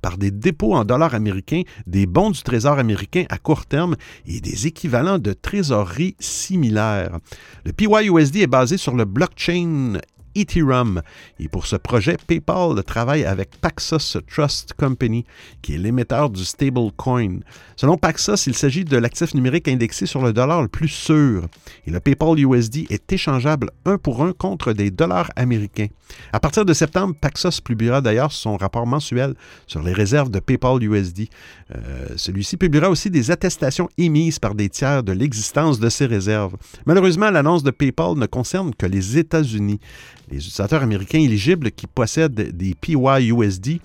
par 0.00 0.18
des 0.18 0.30
dépôts 0.30 0.74
en 0.74 0.84
dollars 0.84 1.14
américains, 1.14 1.62
des 1.86 2.06
bons 2.06 2.30
du 2.30 2.42
Trésor 2.42 2.78
américain 2.78 3.24
à 3.28 3.38
court 3.38 3.66
terme 3.66 3.96
et 4.26 4.40
des 4.40 4.66
équivalents 4.66 5.18
de 5.18 5.32
trésorerie 5.32 6.16
similaires. 6.18 7.18
Le 7.64 7.72
PYUSD 7.72 8.36
est 8.36 8.46
basé 8.46 8.76
sur 8.76 8.94
le 8.94 9.04
blockchain 9.04 9.98
Ethereum. 10.36 11.02
Et 11.40 11.48
pour 11.48 11.66
ce 11.66 11.76
projet, 11.76 12.16
PayPal 12.26 12.82
travaille 12.84 13.24
avec 13.24 13.50
Paxos 13.60 14.18
Trust 14.28 14.74
Company, 14.74 15.24
qui 15.62 15.74
est 15.74 15.78
l'émetteur 15.78 16.30
du 16.30 16.44
stablecoin. 16.44 17.40
Selon 17.76 17.96
Paxos, 17.96 18.46
il 18.46 18.54
s'agit 18.54 18.84
de 18.84 18.96
l'actif 18.96 19.34
numérique 19.34 19.68
indexé 19.68 20.06
sur 20.06 20.22
le 20.22 20.32
dollar 20.32 20.62
le 20.62 20.68
plus 20.68 20.88
sûr. 20.88 21.46
Et 21.86 21.90
le 21.90 22.00
PayPal 22.00 22.38
USD 22.38 22.86
est 22.90 23.12
échangeable 23.12 23.70
un 23.84 23.98
pour 23.98 24.22
un 24.22 24.32
contre 24.32 24.72
des 24.72 24.90
dollars 24.90 25.30
américains. 25.36 25.88
À 26.32 26.40
partir 26.40 26.64
de 26.64 26.72
septembre, 26.72 27.14
Paxos 27.20 27.60
publiera 27.62 28.00
d'ailleurs 28.00 28.32
son 28.32 28.56
rapport 28.56 28.86
mensuel 28.86 29.34
sur 29.66 29.82
les 29.82 29.92
réserves 29.92 30.30
de 30.30 30.38
PayPal 30.38 30.82
USD. 30.82 31.28
Euh, 31.74 32.08
celui-ci 32.16 32.56
publiera 32.56 32.90
aussi 32.90 33.10
des 33.10 33.30
attestations 33.30 33.88
émises 33.98 34.38
par 34.38 34.54
des 34.54 34.68
tiers 34.68 35.02
de 35.02 35.12
l'existence 35.12 35.80
de 35.80 35.88
ces 35.88 36.06
réserves. 36.06 36.56
Malheureusement, 36.86 37.30
l'annonce 37.30 37.62
de 37.62 37.70
PayPal 37.70 38.14
ne 38.16 38.26
concerne 38.26 38.74
que 38.74 38.86
les 38.86 39.18
États-Unis. 39.18 39.80
Les 40.28 40.38
utilisateurs 40.38 40.82
américains 40.82 41.20
éligibles 41.20 41.70
qui 41.70 41.86
possèdent 41.86 42.56
des 42.56 42.74
PYUSD 42.74 43.80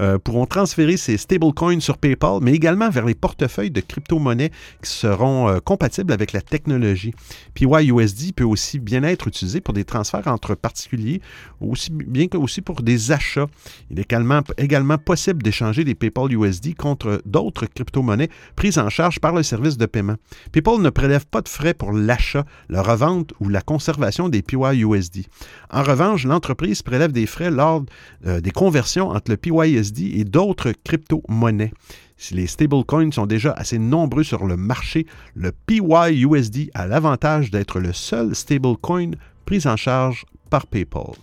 euh, 0.00 0.18
pourront 0.18 0.46
transférer 0.46 0.96
ces 0.96 1.16
stablecoins 1.16 1.80
sur 1.80 1.98
PayPal, 1.98 2.38
mais 2.40 2.52
également 2.52 2.88
vers 2.88 3.04
les 3.04 3.14
portefeuilles 3.14 3.70
de 3.70 3.80
crypto-monnaies 3.80 4.50
qui 4.82 4.90
seront 4.90 5.48
euh, 5.48 5.58
compatibles 5.58 6.12
avec 6.12 6.32
la 6.32 6.40
technologie. 6.40 7.12
PYUSD 7.54 8.32
peut 8.34 8.44
aussi 8.44 8.78
bien 8.78 9.02
être 9.02 9.28
utilisé 9.28 9.60
pour 9.60 9.74
des 9.74 9.84
transferts 9.84 10.26
entre 10.26 10.54
particuliers, 10.54 11.20
aussi 11.60 11.90
bien 11.92 12.28
que 12.28 12.38
aussi 12.38 12.62
pour 12.62 12.82
des 12.82 13.12
achats. 13.12 13.46
Il 13.90 13.98
est 13.98 14.02
également, 14.02 14.40
également 14.56 14.96
possible 14.96 15.42
d'échanger 15.42 15.84
des 15.84 15.94
PayPal 15.94 16.32
USD 16.32 16.74
contre 16.74 17.20
d'autres 17.26 17.66
crypto-monnaies 17.66 18.30
prises 18.56 18.78
en 18.78 18.88
charge 18.88 19.20
par 19.20 19.34
le 19.34 19.42
service 19.42 19.76
de 19.76 19.86
paiement. 19.86 20.16
PayPal 20.52 20.80
ne 20.80 20.90
prélève 20.90 21.26
pas 21.26 21.42
de 21.42 21.48
frais 21.48 21.74
pour 21.74 21.92
l'achat, 21.92 22.44
la 22.68 22.82
revente 22.82 23.32
ou 23.40 23.48
la 23.48 23.60
conservation 23.60 24.28
des 24.28 24.42
PYUSD. 24.42 25.26
En 25.70 25.82
revanche, 25.82 26.24
l'entreprise 26.24 26.82
prélève 26.82 27.12
des 27.12 27.26
frais 27.26 27.50
lors 27.50 27.84
euh, 28.26 28.40
des 28.40 28.50
conversions 28.50 29.10
entre 29.10 29.30
le 29.30 29.36
PYSD 29.36 29.89
et 29.98 30.24
d'autres 30.24 30.72
crypto-monnaies. 30.84 31.72
Si 32.16 32.34
les 32.34 32.46
stablecoins 32.46 33.12
sont 33.12 33.26
déjà 33.26 33.52
assez 33.52 33.78
nombreux 33.78 34.24
sur 34.24 34.44
le 34.44 34.56
marché, 34.56 35.06
le 35.34 35.52
PYUSD 35.52 36.70
a 36.74 36.86
l'avantage 36.86 37.50
d'être 37.50 37.80
le 37.80 37.92
seul 37.92 38.34
stablecoin 38.34 39.12
pris 39.46 39.66
en 39.66 39.76
charge 39.76 40.26
par 40.50 40.66
PayPal. 40.66 41.14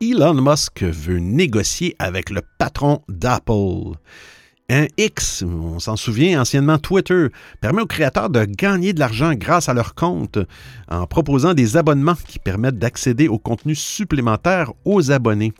Elon 0.00 0.34
Musk 0.34 0.82
veut 0.82 1.18
négocier 1.18 1.96
avec 1.98 2.28
le 2.28 2.42
patron 2.58 3.00
d'Apple. 3.08 3.96
Un 4.70 4.86
X, 4.96 5.44
on 5.46 5.78
s'en 5.78 5.94
souvient 5.94 6.40
anciennement 6.40 6.78
Twitter, 6.78 7.26
permet 7.60 7.82
aux 7.82 7.86
créateurs 7.86 8.30
de 8.30 8.46
gagner 8.46 8.94
de 8.94 8.98
l'argent 8.98 9.34
grâce 9.34 9.68
à 9.68 9.74
leur 9.74 9.94
compte 9.94 10.38
en 10.88 11.06
proposant 11.06 11.52
des 11.52 11.76
abonnements 11.76 12.14
qui 12.26 12.38
permettent 12.38 12.78
d'accéder 12.78 13.28
au 13.28 13.38
contenu 13.38 13.74
supplémentaire 13.74 14.72
aux 14.86 15.10
abonnés. 15.12 15.52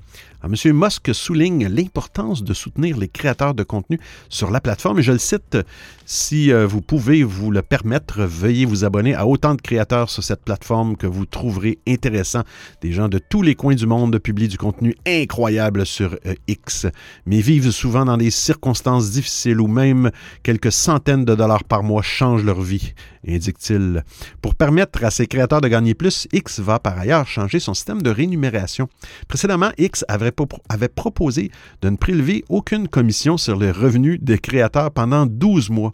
M. 0.43 0.55
Musk 0.73 1.15
souligne 1.15 1.69
l'importance 1.69 2.43
de 2.45 2.55
soutenir 2.55 2.97
les 2.97 3.09
créateurs 3.09 3.53
de 3.53 3.63
contenu 3.63 4.01
sur 4.31 4.51
la 4.51 4.63
plateforme 4.63 4.99
et 5.01 5.03
je 5.03 5.13
le 5.13 5.19
cite, 5.19 5.59
si 6.07 6.53
euh, 6.53 6.67
vous 6.67 6.81
pouvez 6.81 7.23
vous 7.23 7.51
le 7.51 7.63
permettre, 7.63 8.23
veuillez 8.23 8.65
vous 8.65 8.85
abonner 8.85 9.15
à 9.15 9.27
autant 9.27 9.55
de 9.55 9.61
créateurs 9.61 10.11
sur 10.11 10.23
cette 10.23 10.45
plateforme 10.45 10.97
que 10.97 11.07
vous 11.07 11.25
trouverez 11.27 11.79
intéressant. 11.89 12.43
Des 12.83 12.93
gens 12.93 13.09
de 13.09 13.19
tous 13.19 13.43
les 13.43 13.55
coins 13.55 13.75
du 13.75 13.87
monde 13.87 14.19
publient 14.19 14.49
du 14.49 14.59
contenu 14.59 14.95
incroyable 15.07 15.87
sur 15.87 16.17
euh, 16.27 16.35
X, 16.47 16.87
mais 17.27 17.41
vivent 17.41 17.71
souvent 17.71 18.05
dans 18.05 18.17
des 18.17 18.31
circonstances 18.31 19.11
difficiles 19.13 19.61
où 19.61 19.67
même 19.67 20.11
quelques 20.43 20.73
centaines 20.73 21.25
de 21.25 21.35
dollars 21.35 21.65
par 21.65 21.83
mois 21.83 22.03
changent 22.03 22.45
leur 22.45 22.61
vie 22.61 22.93
indique-t-il. 23.29 24.05
Pour 24.43 24.55
permettre 24.55 25.05
à 25.05 25.11
ses 25.11 25.27
créateurs 25.27 25.61
de 25.61 25.69
gagner 25.69 25.95
plus, 25.95 26.29
X 26.33 26.61
va 26.61 26.79
par 26.79 26.99
ailleurs 26.99 27.27
changer 27.27 27.59
son 27.59 27.75
système 27.75 28.03
de 28.03 28.11
rémunération. 28.11 28.89
Précédemment, 29.29 29.71
X 29.79 30.05
avait 30.09 30.89
proposé 30.89 31.51
de 31.83 31.91
ne 31.91 31.97
prélever 31.97 32.45
aucune 32.49 32.89
commission 32.89 33.37
sur 33.37 33.57
les 33.57 33.71
revenus 33.71 34.21
des 34.21 34.39
créateurs 34.39 34.91
pendant 34.91 35.27
12 35.27 35.71
mois, 35.71 35.94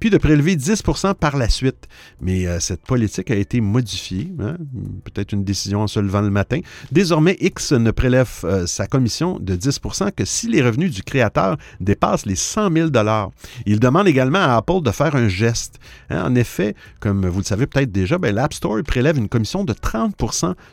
puis 0.00 0.10
de 0.10 0.18
prélever 0.18 0.56
10 0.56 0.82
par 1.18 1.36
la 1.36 1.48
suite. 1.48 1.88
Mais 2.20 2.46
euh, 2.46 2.60
cette 2.60 2.82
politique 2.82 3.30
a 3.30 3.34
été 3.34 3.60
modifiée, 3.60 4.32
hein, 4.40 4.56
peut-être 5.04 5.32
une 5.32 5.44
décision 5.44 5.82
en 5.82 5.86
se 5.86 6.00
levant 6.00 6.20
le 6.20 6.30
matin. 6.30 6.60
Désormais, 6.92 7.36
X 7.40 7.72
ne 7.72 7.90
prélève 7.90 8.30
euh, 8.44 8.66
sa 8.66 8.86
commission 8.86 9.38
de 9.38 9.54
10 9.54 9.80
que 10.16 10.24
si 10.24 10.48
les 10.48 10.62
revenus 10.62 10.92
du 10.92 11.02
créateur 11.02 11.56
dépassent 11.80 12.26
les 12.26 12.36
100 12.36 12.72
000 12.72 12.88
Il 13.66 13.80
demande 13.80 14.08
également 14.08 14.38
à 14.38 14.56
Apple 14.56 14.82
de 14.82 14.90
faire 14.90 15.14
un 15.16 15.28
geste. 15.28 15.78
Hein, 16.10 16.24
en 16.24 16.34
effet, 16.34 16.74
comme 17.00 17.26
vous 17.26 17.38
le 17.38 17.44
savez 17.44 17.66
peut-être 17.66 17.92
déjà, 17.92 18.18
ben, 18.18 18.34
l'App 18.34 18.54
Store 18.54 18.82
prélève 18.82 19.18
une 19.18 19.28
commission 19.28 19.64
de 19.64 19.72
30 19.72 20.14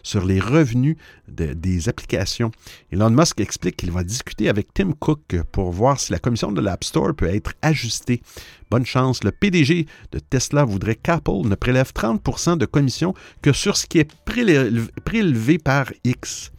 sur 0.03 0.25
les 0.25 0.39
revenus 0.39 0.97
des 1.27 1.89
applications. 1.89 2.51
Elon 2.91 3.09
Musk 3.09 3.39
explique 3.39 3.77
qu'il 3.77 3.91
va 3.91 4.03
discuter 4.03 4.49
avec 4.49 4.73
Tim 4.73 4.91
Cook 4.93 5.35
pour 5.51 5.71
voir 5.71 5.99
si 5.99 6.11
la 6.11 6.19
commission 6.19 6.51
de 6.51 6.61
l'App 6.61 6.83
Store 6.83 7.13
peut 7.15 7.27
être 7.27 7.53
ajustée. 7.61 8.21
Bonne 8.71 8.85
chance, 8.85 9.23
le 9.23 9.31
PDG 9.31 9.85
de 10.11 10.19
Tesla 10.19 10.65
voudrait 10.65 10.95
qu'Apple 10.95 11.45
ne 11.45 11.55
prélève 11.55 11.91
30% 11.95 12.57
de 12.57 12.65
commission 12.65 13.13
que 13.41 13.53
sur 13.53 13.77
ce 13.77 13.85
qui 13.85 13.99
est 13.99 14.11
prélevé 14.25 15.57
par 15.59 15.91
X. 16.03 16.51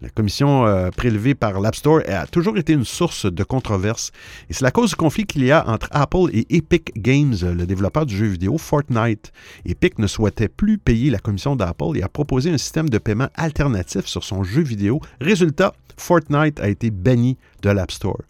La 0.00 0.10
commission 0.10 0.64
euh, 0.64 0.90
prélevée 0.90 1.34
par 1.34 1.58
l'App 1.58 1.74
Store 1.74 2.02
a 2.06 2.26
toujours 2.28 2.56
été 2.56 2.72
une 2.72 2.84
source 2.84 3.26
de 3.26 3.42
controverse. 3.42 4.12
Et 4.48 4.52
c'est 4.52 4.62
la 4.62 4.70
cause 4.70 4.90
du 4.90 4.96
conflit 4.96 5.26
qu'il 5.26 5.44
y 5.44 5.50
a 5.50 5.66
entre 5.68 5.88
Apple 5.90 6.30
et 6.32 6.46
Epic 6.56 6.92
Games, 6.96 7.34
le 7.42 7.66
développeur 7.66 8.06
du 8.06 8.16
jeu 8.16 8.26
vidéo 8.26 8.58
Fortnite. 8.58 9.32
Epic 9.64 9.98
ne 9.98 10.06
souhaitait 10.06 10.48
plus 10.48 10.78
payer 10.78 11.10
la 11.10 11.18
commission 11.18 11.56
d'Apple 11.56 11.96
et 11.96 12.02
a 12.02 12.08
proposé 12.08 12.50
un 12.50 12.58
système 12.58 12.88
de 12.88 12.98
paiement 12.98 13.28
alternatif 13.34 14.06
sur 14.06 14.22
son 14.22 14.44
jeu 14.44 14.62
vidéo. 14.62 15.00
Résultat, 15.20 15.74
Fortnite 15.96 16.60
a 16.60 16.68
été 16.68 16.92
banni 16.92 17.36
de 17.62 17.70
l'App 17.70 17.90
Store. 17.90 18.20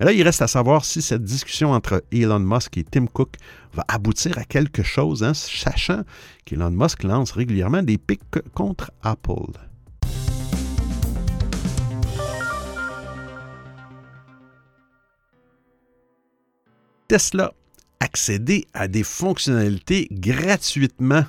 Là, 0.00 0.12
il 0.12 0.22
reste 0.22 0.42
à 0.42 0.46
savoir 0.46 0.84
si 0.84 1.02
cette 1.02 1.24
discussion 1.24 1.72
entre 1.72 2.04
Elon 2.12 2.38
Musk 2.38 2.76
et 2.78 2.84
Tim 2.84 3.06
Cook 3.06 3.36
va 3.74 3.84
aboutir 3.88 4.38
à 4.38 4.44
quelque 4.44 4.82
chose, 4.82 5.22
hein, 5.22 5.34
sachant 5.34 6.02
qu'Elon 6.44 6.70
Musk 6.70 7.02
lance 7.02 7.32
régulièrement 7.32 7.82
des 7.82 7.98
pics 7.98 8.20
contre 8.54 8.90
Apple. 9.02 9.52
Tesla 17.08 17.52
accéder 18.00 18.66
à 18.74 18.88
des 18.88 19.02
fonctionnalités 19.02 20.08
gratuitement. 20.10 21.24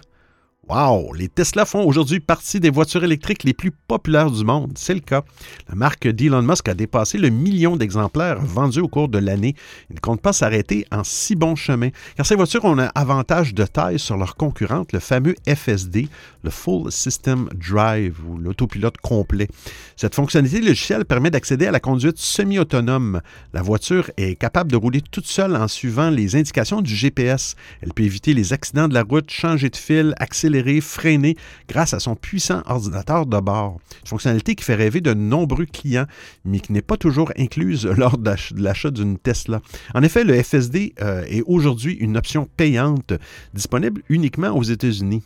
Wow! 0.69 1.13
Les 1.13 1.29
Tesla 1.29 1.63
font 1.63 1.85
aujourd'hui 1.85 2.19
partie 2.19 2.59
des 2.59 2.69
voitures 2.69 3.05
électriques 3.05 3.45
les 3.45 3.53
plus 3.53 3.71
populaires 3.71 4.29
du 4.29 4.43
monde. 4.43 4.73
C'est 4.75 4.93
le 4.93 4.99
cas. 4.99 5.23
La 5.69 5.75
marque 5.75 6.09
d'Elon 6.09 6.41
Musk 6.41 6.67
a 6.67 6.73
dépassé 6.73 7.17
le 7.17 7.29
million 7.29 7.77
d'exemplaires 7.77 8.41
vendus 8.41 8.81
au 8.81 8.89
cours 8.89 9.07
de 9.07 9.17
l'année. 9.17 9.55
Il 9.89 9.95
ne 9.95 10.01
compte 10.01 10.19
pas 10.19 10.33
s'arrêter 10.33 10.85
en 10.91 11.05
si 11.05 11.35
bon 11.35 11.55
chemin, 11.55 11.87
car 12.17 12.25
ces 12.25 12.35
voitures 12.35 12.65
ont 12.65 12.77
un 12.77 12.91
avantage 12.95 13.53
de 13.53 13.63
taille 13.63 13.97
sur 13.97 14.17
leurs 14.17 14.35
concurrentes, 14.35 14.91
le 14.91 14.99
fameux 14.99 15.35
FSD, 15.47 16.09
le 16.43 16.49
Full 16.49 16.91
System 16.91 17.47
Drive 17.55 18.17
ou 18.27 18.37
l'autopilote 18.37 18.97
complet. 18.97 19.47
Cette 19.95 20.15
fonctionnalité 20.15 20.59
logicielle 20.59 21.05
permet 21.05 21.31
d'accéder 21.31 21.67
à 21.67 21.71
la 21.71 21.79
conduite 21.79 22.17
semi-autonome. 22.17 23.21
La 23.53 23.61
voiture 23.61 24.11
est 24.17 24.35
capable 24.35 24.69
de 24.73 24.77
rouler 24.77 24.99
toute 24.99 25.27
seule 25.27 25.55
en 25.55 25.69
suivant 25.69 26.09
les 26.09 26.35
indications 26.35 26.81
du 26.81 26.93
GPS. 26.93 27.55
Elle 27.81 27.93
peut 27.93 28.03
éviter 28.03 28.33
les 28.33 28.51
accidents 28.51 28.89
de 28.89 28.93
la 28.93 29.03
route, 29.03 29.31
changer 29.31 29.69
de 29.69 29.77
fil, 29.77 30.13
accélérer 30.17 30.56
freiner 30.81 31.35
grâce 31.67 31.93
à 31.93 31.99
son 31.99 32.15
puissant 32.15 32.61
ordinateur 32.65 33.25
de 33.25 33.39
bord. 33.39 33.79
Une 34.03 34.07
fonctionnalité 34.07 34.55
qui 34.55 34.63
fait 34.63 34.75
rêver 34.75 35.01
de 35.01 35.13
nombreux 35.13 35.65
clients, 35.65 36.05
mais 36.45 36.59
qui 36.59 36.71
n'est 36.73 36.81
pas 36.81 36.97
toujours 36.97 37.31
incluse 37.37 37.85
lors 37.97 38.17
de 38.17 38.35
l'achat 38.55 38.91
d'une 38.91 39.17
Tesla. 39.17 39.61
En 39.93 40.03
effet, 40.03 40.23
le 40.23 40.41
FSD 40.41 40.93
euh, 41.01 41.23
est 41.27 41.43
aujourd'hui 41.45 41.93
une 41.93 42.17
option 42.17 42.47
payante 42.57 43.13
disponible 43.53 44.01
uniquement 44.09 44.51
aux 44.55 44.63
États-Unis. 44.63 45.23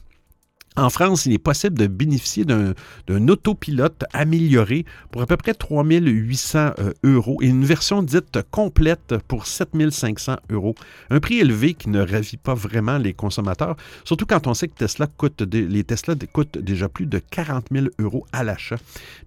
En 0.77 0.89
France, 0.89 1.25
il 1.25 1.33
est 1.33 1.37
possible 1.37 1.77
de 1.77 1.85
bénéficier 1.85 2.45
d'un 2.45 3.27
autopilote 3.27 4.05
amélioré 4.13 4.85
pour 5.11 5.21
à 5.21 5.25
peu 5.25 5.35
près 5.35 5.53
3800 5.53 6.71
euh, 6.79 6.93
euros 7.03 7.37
et 7.41 7.47
une 7.47 7.65
version 7.65 8.01
dite 8.01 8.39
complète 8.51 9.15
pour 9.27 9.47
7500 9.47 10.37
euros. 10.49 10.75
Un 11.09 11.19
prix 11.19 11.39
élevé 11.39 11.73
qui 11.73 11.89
ne 11.89 11.99
ravit 11.99 12.37
pas 12.37 12.53
vraiment 12.53 12.97
les 12.97 13.13
consommateurs, 13.13 13.75
surtout 14.05 14.25
quand 14.25 14.47
on 14.47 14.53
sait 14.53 14.69
que 14.69 14.75
Tesla 14.75 15.07
coûte 15.07 15.43
les 15.51 15.83
Tesla 15.83 16.15
coûtent 16.31 16.57
déjà 16.57 16.87
plus 16.87 17.05
de 17.05 17.19
40 17.19 17.65
000 17.69 17.87
euros 17.99 18.25
à 18.31 18.45
l'achat. 18.45 18.77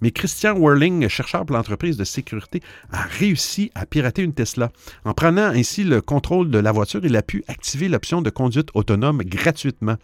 Mais 0.00 0.12
Christian 0.12 0.58
Werling, 0.58 1.06
chercheur 1.08 1.44
pour 1.44 1.56
l'entreprise 1.56 1.98
de 1.98 2.04
sécurité, 2.04 2.62
a 2.90 3.02
réussi 3.02 3.70
à 3.74 3.84
pirater 3.84 4.22
une 4.22 4.32
Tesla. 4.32 4.72
En 5.04 5.12
prenant 5.12 5.48
ainsi 5.48 5.84
le 5.84 6.00
contrôle 6.00 6.50
de 6.50 6.58
la 6.58 6.72
voiture, 6.72 7.04
il 7.04 7.16
a 7.16 7.22
pu 7.22 7.44
activer 7.48 7.90
l'option 7.90 8.22
de 8.22 8.30
conduite 8.30 8.70
autonome 8.72 9.18
gratuitement. 9.18 9.96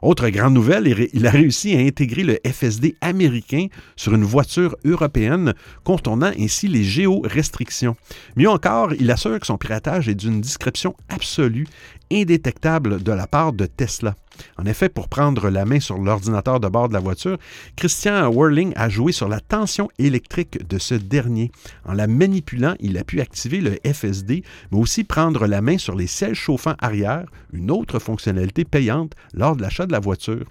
Autre 0.00 0.30
grande 0.30 0.54
nouvelle, 0.54 0.85
il 0.86 1.26
a 1.26 1.30
réussi 1.30 1.76
à 1.76 1.80
intégrer 1.80 2.22
le 2.22 2.38
FSD 2.46 2.96
américain 3.00 3.66
sur 3.96 4.14
une 4.14 4.24
voiture 4.24 4.76
européenne, 4.84 5.54
contournant 5.84 6.32
ainsi 6.38 6.68
les 6.68 6.84
géorestrictions. 6.84 7.96
Mieux 8.36 8.48
encore, 8.48 8.92
il 8.94 9.10
assure 9.10 9.38
que 9.40 9.46
son 9.46 9.58
piratage 9.58 10.08
est 10.08 10.14
d'une 10.14 10.40
description 10.40 10.94
absolue 11.08 11.66
indétectable 12.12 13.02
de 13.02 13.12
la 13.12 13.26
part 13.26 13.52
de 13.52 13.66
Tesla. 13.66 14.14
En 14.58 14.66
effet, 14.66 14.88
pour 14.88 15.08
prendre 15.08 15.48
la 15.50 15.64
main 15.64 15.80
sur 15.80 15.98
l'ordinateur 15.98 16.60
de 16.60 16.68
bord 16.68 16.88
de 16.88 16.94
la 16.94 17.00
voiture, 17.00 17.38
Christian 17.76 18.28
Whirling 18.30 18.72
a 18.76 18.88
joué 18.88 19.12
sur 19.12 19.28
la 19.28 19.40
tension 19.40 19.88
électrique 19.98 20.66
de 20.68 20.78
ce 20.78 20.94
dernier. 20.94 21.50
En 21.84 21.94
la 21.94 22.06
manipulant, 22.06 22.74
il 22.80 22.98
a 22.98 23.04
pu 23.04 23.20
activer 23.20 23.60
le 23.60 23.78
FSD, 23.84 24.42
mais 24.70 24.78
aussi 24.78 25.04
prendre 25.04 25.46
la 25.46 25.60
main 25.60 25.78
sur 25.78 25.94
les 25.94 26.06
sièges 26.06 26.38
chauffants 26.38 26.74
arrière, 26.80 27.26
une 27.52 27.70
autre 27.70 27.98
fonctionnalité 27.98 28.64
payante 28.64 29.12
lors 29.34 29.56
de 29.56 29.62
l'achat 29.62 29.86
de 29.86 29.92
la 29.92 30.00
voiture. 30.00 30.44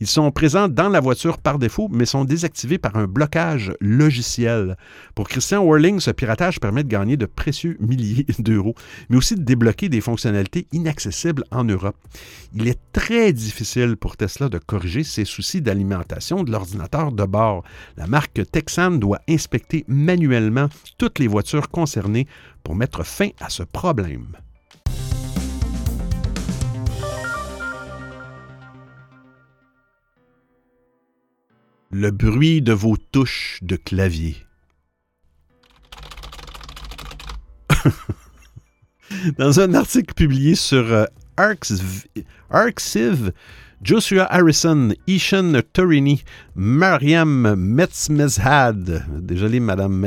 Ils 0.00 0.06
sont 0.06 0.30
présents 0.30 0.68
dans 0.68 0.88
la 0.88 1.00
voiture 1.00 1.38
par 1.38 1.58
défaut, 1.58 1.88
mais 1.90 2.06
sont 2.06 2.24
désactivés 2.24 2.78
par 2.78 2.96
un 2.96 3.06
blocage 3.06 3.72
logiciel. 3.80 4.76
Pour 5.14 5.28
Christian 5.28 5.64
Whirling, 5.64 6.00
ce 6.00 6.10
piratage 6.10 6.60
permet 6.60 6.84
de 6.84 6.88
gagner 6.88 7.16
de 7.16 7.26
précieux 7.26 7.76
milliers 7.80 8.26
d'euros, 8.38 8.74
mais 9.08 9.16
aussi 9.16 9.34
de 9.34 9.42
débloquer 9.42 9.88
des 9.88 10.00
fonctionnalités 10.00 10.66
inaccessibles 10.72 11.44
en 11.50 11.64
Europe. 11.64 11.96
Il 12.54 12.68
est 12.68 12.78
très 12.92 13.31
difficile 13.32 13.96
pour 13.96 14.16
Tesla 14.16 14.48
de 14.48 14.58
corriger 14.58 15.04
ses 15.04 15.24
soucis 15.24 15.60
d'alimentation 15.62 16.44
de 16.44 16.50
l'ordinateur 16.50 17.12
de 17.12 17.24
bord. 17.24 17.64
La 17.96 18.06
marque 18.06 18.40
Texan 18.50 18.92
doit 18.92 19.20
inspecter 19.28 19.84
manuellement 19.88 20.68
toutes 20.98 21.18
les 21.18 21.26
voitures 21.26 21.70
concernées 21.70 22.26
pour 22.62 22.74
mettre 22.74 23.04
fin 23.04 23.28
à 23.40 23.48
ce 23.48 23.62
problème. 23.62 24.36
Le 31.90 32.10
bruit 32.10 32.62
de 32.62 32.72
vos 32.72 32.96
touches 32.96 33.58
de 33.62 33.76
clavier. 33.76 34.36
Dans 39.38 39.60
un 39.60 39.74
article 39.74 40.14
publié 40.14 40.54
sur 40.54 40.90
euh, 40.92 41.04
Arxiv, 42.52 43.32
Joshua 43.82 44.28
Harrison, 44.30 44.92
Ishan 45.08 45.60
Torini, 45.72 46.22
Mariam 46.54 47.56
Metzmezhad, 47.56 49.06
désolé 49.20 49.58
Madame 49.58 50.06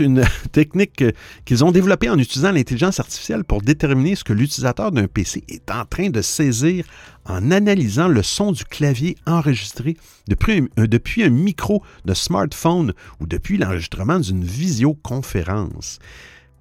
une 0.00 0.24
technique 0.52 1.02
qu'ils 1.46 1.64
ont 1.64 1.72
développée 1.72 2.10
en 2.10 2.18
utilisant 2.18 2.50
l'intelligence 2.50 3.00
artificielle 3.00 3.44
pour 3.44 3.62
déterminer 3.62 4.16
ce 4.16 4.24
que 4.24 4.34
l'utilisateur 4.34 4.92
d'un 4.92 5.06
PC 5.06 5.44
est 5.48 5.70
en 5.70 5.86
train 5.86 6.10
de 6.10 6.20
saisir 6.20 6.84
en 7.24 7.50
analysant 7.50 8.08
le 8.08 8.22
son 8.22 8.52
du 8.52 8.64
clavier 8.64 9.16
enregistré 9.26 9.96
depuis 10.28 10.68
un, 10.76 10.84
depuis 10.84 11.22
un 11.22 11.30
micro 11.30 11.82
de 12.04 12.12
smartphone 12.12 12.92
ou 13.20 13.26
depuis 13.26 13.56
l'enregistrement 13.56 14.18
d'une 14.18 14.44
visioconférence. 14.44 16.00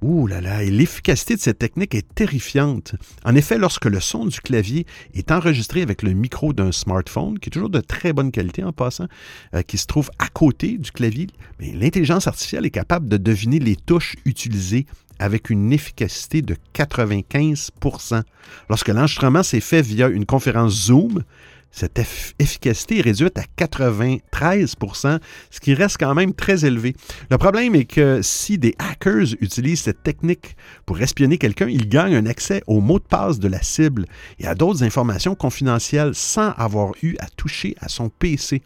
Ouh 0.03 0.27
là 0.27 0.41
là, 0.41 0.63
et 0.63 0.69
l'efficacité 0.69 1.37
de 1.37 1.39
cette 1.39 1.59
technique 1.59 1.95
est 1.95 2.13
terrifiante. 2.13 2.93
En 3.23 3.35
effet, 3.35 3.57
lorsque 3.57 3.85
le 3.85 4.01
son 4.01 4.25
du 4.25 4.41
clavier 4.41 4.85
est 5.13 5.31
enregistré 5.31 5.81
avec 5.81 6.03
le 6.03 6.11
micro 6.11 6.51
d'un 6.51 6.73
smartphone, 6.73 7.39
qui 7.39 7.47
est 7.47 7.51
toujours 7.51 7.69
de 7.69 7.79
très 7.79 8.11
bonne 8.11 8.29
qualité 8.29 8.65
en 8.65 8.73
passant, 8.73 9.07
euh, 9.55 9.61
qui 9.61 9.77
se 9.77 9.87
trouve 9.87 10.11
à 10.19 10.27
côté 10.27 10.77
du 10.77 10.91
clavier, 10.91 11.27
l'intelligence 11.61 12.27
artificielle 12.27 12.65
est 12.65 12.69
capable 12.69 13.07
de 13.07 13.15
deviner 13.15 13.59
les 13.59 13.77
touches 13.77 14.17
utilisées 14.25 14.87
avec 15.19 15.49
une 15.49 15.71
efficacité 15.71 16.41
de 16.41 16.57
95% 16.75 18.23
Lorsque 18.69 18.89
l'enregistrement 18.89 19.43
s'est 19.43 19.61
fait 19.61 19.81
via 19.81 20.09
une 20.09 20.25
conférence 20.25 20.87
Zoom, 20.87 21.23
cette 21.73 21.99
efficacité 22.39 22.99
est 22.99 23.01
réduite 23.01 23.37
à 23.37 23.43
93% 23.57 25.19
ce 25.49 25.59
qui 25.59 25.73
reste 25.73 25.97
quand 25.99 26.13
même 26.13 26.33
très 26.33 26.65
élevé. 26.65 26.95
Le 27.29 27.37
problème 27.37 27.75
est 27.75 27.85
que 27.85 28.21
si 28.21 28.57
des 28.57 28.75
hackers 28.77 29.33
utilisent 29.41 29.81
cette 29.81 30.03
technique 30.03 30.55
pour 30.85 31.01
espionner 31.01 31.37
quelqu'un, 31.37 31.67
ils 31.67 31.89
gagnent 31.89 32.15
un 32.15 32.27
accès 32.27 32.61
au 32.67 32.79
mot 32.79 32.99
de 32.99 33.03
passe 33.03 33.39
de 33.39 33.47
la 33.47 33.61
cible 33.61 34.05
et 34.39 34.45
à 34.45 34.53
d'autres 34.53 34.83
informations 34.83 35.33
confidentielles 35.33 36.13
sans 36.13 36.51
avoir 36.51 36.91
eu 37.01 37.15
à 37.19 37.27
toucher 37.35 37.75
à 37.81 37.89
son 37.89 38.09
PC 38.09 38.61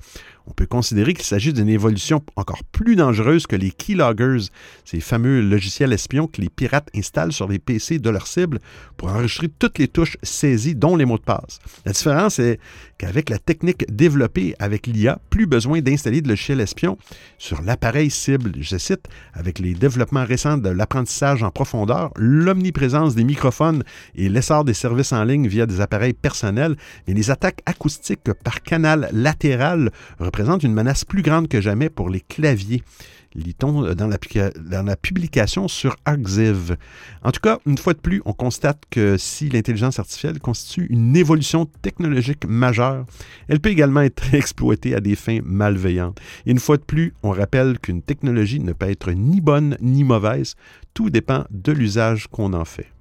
on 0.48 0.54
peut 0.54 0.66
considérer 0.66 1.14
qu'il 1.14 1.26
s'agit 1.26 1.54
d'une 1.54 1.68
évolution 1.68 2.24
encore 2.36 2.64
plus 2.64 2.96
dangereuse 2.96 3.48
que 3.48 3.56
les 3.56 3.72
keyloggers, 3.72 4.48
ces 4.86 5.02
fameux 5.02 5.42
logiciels 5.42 5.94
espions 5.94 6.28
que 6.28 6.42
les 6.42 6.50
pirates 6.50 6.90
installent 6.96 7.34
sur 7.34 7.48
les 7.48 7.60
PC 7.60 8.00
de 8.00 8.10
leur 8.10 8.28
cible 8.28 8.60
pour 8.96 9.10
enregistrer 9.10 9.50
toutes 9.50 9.78
les 9.78 9.88
touches 9.88 10.18
saisies, 10.24 10.76
dont 10.76 10.96
les 10.96 11.06
mots 11.06 11.18
de 11.18 11.24
passe. 11.24 11.60
La 11.86 11.92
différence 11.92 12.40
est 12.40 12.60
qu'avec 12.98 13.30
la 13.30 13.40
technique 13.40 13.86
développée 13.94 14.56
avec 14.60 14.88
l'IA, 14.88 15.20
plus 15.30 15.48
besoin 15.48 15.82
d'installer 15.82 16.22
de 16.22 16.30
logiciels 16.30 16.62
espions 16.62 16.98
sur 17.38 17.62
l'appareil 17.62 18.10
cible. 18.10 18.54
Je 18.60 18.78
cite, 18.78 19.08
avec 19.34 19.60
les 19.60 19.74
développements 19.74 20.26
récents 20.26 20.58
de 20.58 20.70
l'apprentissage 20.70 21.44
en 21.44 21.52
profondeur, 21.52 22.12
l'omniprésence 22.16 23.16
des 23.16 23.24
microphones 23.24 23.84
et 24.16 24.30
l'essor 24.30 24.64
des 24.64 24.74
services 24.74 25.12
en 25.12 25.24
ligne 25.24 25.48
via 25.48 25.66
des 25.66 25.82
appareils 25.82 26.14
personnels, 26.14 26.76
et 27.08 27.14
les 27.14 27.30
attaques 27.32 27.62
acoustiques 27.66 28.32
par 28.44 28.62
canal 28.62 29.10
latéral 29.12 29.92
représentent 30.20 30.37
une 30.40 30.74
menace 30.74 31.04
plus 31.04 31.22
grande 31.22 31.48
que 31.48 31.62
jamais 31.62 31.90
pour 31.90 32.10
les 32.10 32.22
claviers. 32.22 32.84
lit-on 33.34 33.94
dans, 33.94 34.10
dans 34.10 34.84
la 34.84 34.96
publication 34.96 35.68
sur 35.68 35.96
Arxiv. 36.06 36.76
En 37.24 37.32
tout 37.32 37.40
cas, 37.40 37.60
une 37.66 37.78
fois 37.78 37.94
de 37.94 38.00
plus, 38.00 38.22
on 38.26 38.34
constate 38.34 38.84
que 38.90 39.18
si 39.18 39.50
l'intelligence 39.50 40.00
artificielle 40.00 40.40
constitue 40.40 40.88
une 40.90 41.16
évolution 41.16 41.66
technologique 41.82 42.46
majeure, 42.46 43.06
elle 43.48 43.60
peut 43.60 43.70
également 43.70 44.02
être 44.02 44.34
exploitée 44.34 44.96
à 44.96 45.00
des 45.00 45.16
fins 45.16 45.40
malveillantes. 45.44 46.20
Une 46.46 46.60
fois 46.60 46.78
de 46.78 46.84
plus, 46.84 47.14
on 47.24 47.32
rappelle 47.32 47.80
qu'une 47.80 48.02
technologie 48.02 48.60
ne 48.60 48.74
peut 48.74 48.90
être 48.90 49.12
ni 49.12 49.42
bonne 49.42 49.76
ni 49.82 50.04
mauvaise, 50.04 50.56
tout 50.94 51.10
dépend 51.10 51.46
de 51.50 51.72
l'usage 51.72 52.28
qu'on 52.28 52.54
en 52.54 52.66
fait. 52.66 52.97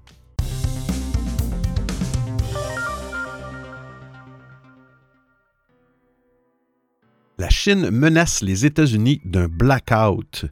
La 7.39 7.49
Chine 7.51 7.91
menace 7.91 8.41
les 8.41 8.65
États-Unis 8.65 9.21
d'un 9.23 9.47
blackout. 9.47 10.45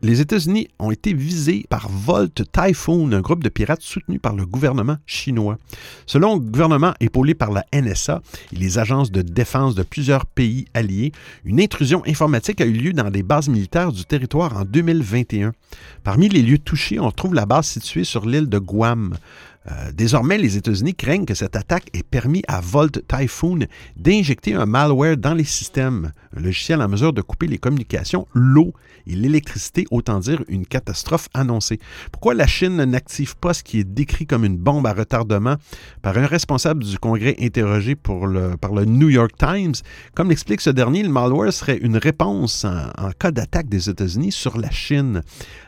Les 0.00 0.22
États-Unis 0.22 0.68
ont 0.78 0.90
été 0.90 1.12
visés 1.12 1.66
par 1.68 1.90
Volt 1.90 2.42
Typhoon, 2.52 3.12
un 3.12 3.20
groupe 3.20 3.44
de 3.44 3.50
pirates 3.50 3.82
soutenu 3.82 4.18
par 4.18 4.34
le 4.34 4.46
gouvernement 4.46 4.96
chinois. 5.04 5.58
Selon 6.06 6.36
le 6.36 6.40
gouvernement 6.40 6.94
épaulé 7.00 7.34
par 7.34 7.50
la 7.50 7.66
NSA 7.74 8.22
et 8.50 8.56
les 8.56 8.78
agences 8.78 9.10
de 9.10 9.20
défense 9.20 9.74
de 9.74 9.82
plusieurs 9.82 10.24
pays 10.24 10.64
alliés, 10.72 11.12
une 11.44 11.60
intrusion 11.60 12.02
informatique 12.06 12.62
a 12.62 12.66
eu 12.66 12.72
lieu 12.72 12.92
dans 12.94 13.10
des 13.10 13.22
bases 13.22 13.48
militaires 13.48 13.92
du 13.92 14.06
territoire 14.06 14.56
en 14.56 14.64
2021. 14.64 15.52
Parmi 16.02 16.30
les 16.30 16.40
lieux 16.40 16.58
touchés, 16.58 16.98
on 16.98 17.10
trouve 17.10 17.34
la 17.34 17.44
base 17.44 17.66
située 17.66 18.04
sur 18.04 18.24
l'île 18.24 18.48
de 18.48 18.58
Guam. 18.58 19.16
Euh, 19.68 19.90
désormais, 19.92 20.38
les 20.38 20.56
États-Unis 20.56 20.94
craignent 20.94 21.24
que 21.24 21.34
cette 21.34 21.56
attaque 21.56 21.88
ait 21.92 22.02
permis 22.02 22.42
à 22.46 22.60
Volt 22.60 23.02
Typhoon 23.08 23.60
d'injecter 23.96 24.54
un 24.54 24.66
malware 24.66 25.16
dans 25.16 25.34
les 25.34 25.44
systèmes, 25.44 26.12
un 26.36 26.40
logiciel 26.40 26.80
en 26.82 26.88
mesure 26.88 27.12
de 27.12 27.22
couper 27.22 27.46
les 27.46 27.58
communications, 27.58 28.28
l'eau 28.32 28.72
et 29.06 29.14
l'électricité, 29.14 29.86
autant 29.90 30.20
dire 30.20 30.44
une 30.48 30.66
catastrophe 30.66 31.28
annoncée. 31.34 31.80
Pourquoi 32.12 32.34
la 32.34 32.46
Chine 32.46 32.76
n'active 32.76 33.36
pas 33.36 33.54
ce 33.54 33.62
qui 33.62 33.80
est 33.80 33.84
décrit 33.84 34.26
comme 34.26 34.44
une 34.44 34.56
bombe 34.56 34.86
à 34.86 34.92
retardement 34.92 35.56
par 36.02 36.16
un 36.16 36.26
responsable 36.26 36.84
du 36.84 36.98
Congrès 36.98 37.36
interrogé 37.40 37.94
par 37.94 38.26
le 38.26 38.84
New 38.84 39.08
York 39.08 39.32
Times? 39.38 39.74
Comme 40.14 40.28
l'explique 40.28 40.60
ce 40.60 40.70
dernier, 40.70 41.02
le 41.02 41.08
malware 41.08 41.52
serait 41.52 41.78
une 41.78 41.96
réponse 41.96 42.64
en 42.64 43.10
cas 43.18 43.30
d'attaque 43.30 43.68
des 43.68 43.88
États-Unis 43.90 44.32
sur 44.32 44.58
la 44.58 44.70
Chine. 44.70 45.22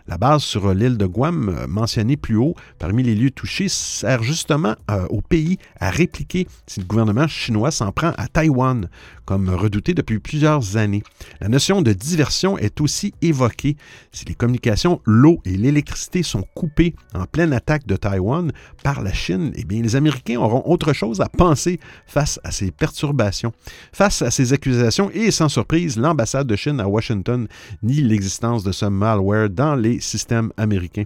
La 0.09 0.17
base 0.17 0.43
sur 0.43 0.73
l'île 0.73 0.97
de 0.97 1.05
Guam, 1.05 1.51
euh, 1.51 1.67
mentionnée 1.67 2.17
plus 2.17 2.37
haut 2.37 2.55
parmi 2.79 3.03
les 3.03 3.15
lieux 3.15 3.31
touchés, 3.31 3.69
sert 3.89 4.23
justement 4.23 4.75
euh, 4.91 5.07
au 5.09 5.21
pays 5.21 5.59
à 5.81 5.91
répliquer 5.91 6.47
si 6.67 6.81
le 6.81 6.87
gouvernement 6.87 7.27
chinois 7.27 7.71
s'en 7.71 7.93
prend 7.93 8.13
à 8.17 8.29
Taïwan, 8.29 8.89
comme 9.25 9.49
redouté 9.51 9.95
depuis 9.95 10.19
plusieurs 10.19 10.77
années. 10.77 11.03
La 11.41 11.49
notion 11.49 11.83
de 11.83 11.93
diversion 11.93 12.57
est 12.59 12.81
aussi 12.81 13.13
évoquée. 13.23 13.77
Si 14.13 14.25
les 14.25 14.35
communications, 14.35 15.01
l'eau 15.05 15.41
et 15.45 15.57
l'électricité 15.57 16.23
sont 16.23 16.45
coupées 16.55 16.95
en 17.15 17.25
pleine 17.25 17.53
attaque 17.53 17.87
de 17.87 17.97
Taïwan 17.97 18.53
par 18.83 19.03
la 19.03 19.13
Chine, 19.13 19.53
eh 19.55 19.65
bien, 19.65 19.83
les 19.83 19.97
Américains 19.97 20.39
auront 20.39 20.63
autre 20.65 20.93
chose 20.93 21.21
à 21.21 21.29
penser 21.29 21.81
face 22.07 22.41
à 22.45 22.51
ces 22.51 22.71
perturbations. 22.71 23.53
Face 23.93 24.23
à 24.23 24.31
ces 24.31 24.53
accusations, 24.53 25.11
et 25.13 25.31
sans 25.31 25.49
surprise, 25.49 25.97
l'ambassade 25.97 26.47
de 26.47 26.57
Chine 26.57 26.81
à 26.81 26.89
Washington 26.89 27.49
nie 27.83 28.01
l'existence 28.01 28.63
de 28.65 28.73
ce 28.73 28.87
malware 28.87 29.51
dans 29.51 29.75
les 29.75 30.01
systèmes 30.01 30.53
américains. 30.57 31.05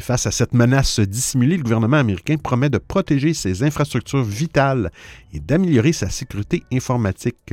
Face 0.00 0.26
à 0.26 0.30
cette 0.30 0.54
menace 0.54 1.00
dissimulée, 1.00 1.56
le 1.56 1.62
gouvernement 1.62 1.98
américain 1.98 2.36
promet 2.36 2.70
de 2.70 2.78
protéger 2.78 3.34
ses 3.34 3.62
infrastructures 3.62 4.22
vitales 4.22 4.90
et 5.34 5.40
d'améliorer 5.40 5.92
sa 5.92 6.08
sécurité 6.08 6.62
informatique. 6.72 7.52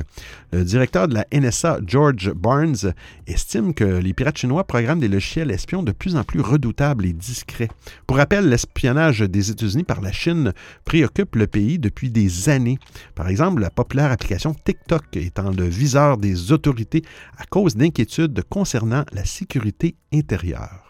Le 0.52 0.63
directeur 0.63 1.08
de 1.08 1.15
la 1.15 1.26
NSA, 1.34 1.80
George 1.86 2.32
Barnes, 2.34 2.93
estime 3.28 3.74
que 3.74 3.84
les 3.84 4.13
pirates 4.13 4.38
chinois 4.38 4.63
programment 4.63 5.02
des 5.02 5.08
logiciels 5.08 5.52
espions 5.52 5.84
de 5.84 5.91
plus 5.91 6.15
en 6.15 6.24
plus 6.24 6.39
redoutables 6.39 7.06
et 7.06 7.13
discrets. 7.13 7.69
Pour 8.08 8.17
rappel, 8.17 8.48
l'espionnage 8.48 9.19
des 9.19 9.52
États-Unis 9.52 9.84
par 9.84 10.02
la 10.02 10.12
Chine 10.12 10.54
préoccupe 10.86 11.36
le 11.36 11.48
pays 11.48 11.80
depuis 11.80 12.10
des 12.10 12.48
années. 12.50 12.78
Par 13.15 13.28
exemple, 13.28 13.62
la 13.62 13.69
populaire 13.69 14.12
application 14.12 14.54
TikTok 14.54 15.04
étant 15.17 15.52
le 15.52 15.65
viseur 15.65 16.17
des 16.17 16.52
autorités 16.52 17.04
à 17.38 17.45
cause 17.45 17.76
d'inquiétudes 17.76 18.43
concernant 18.50 19.04
la 19.12 19.26
sécurité 19.26 19.95
intérieure. 20.13 20.85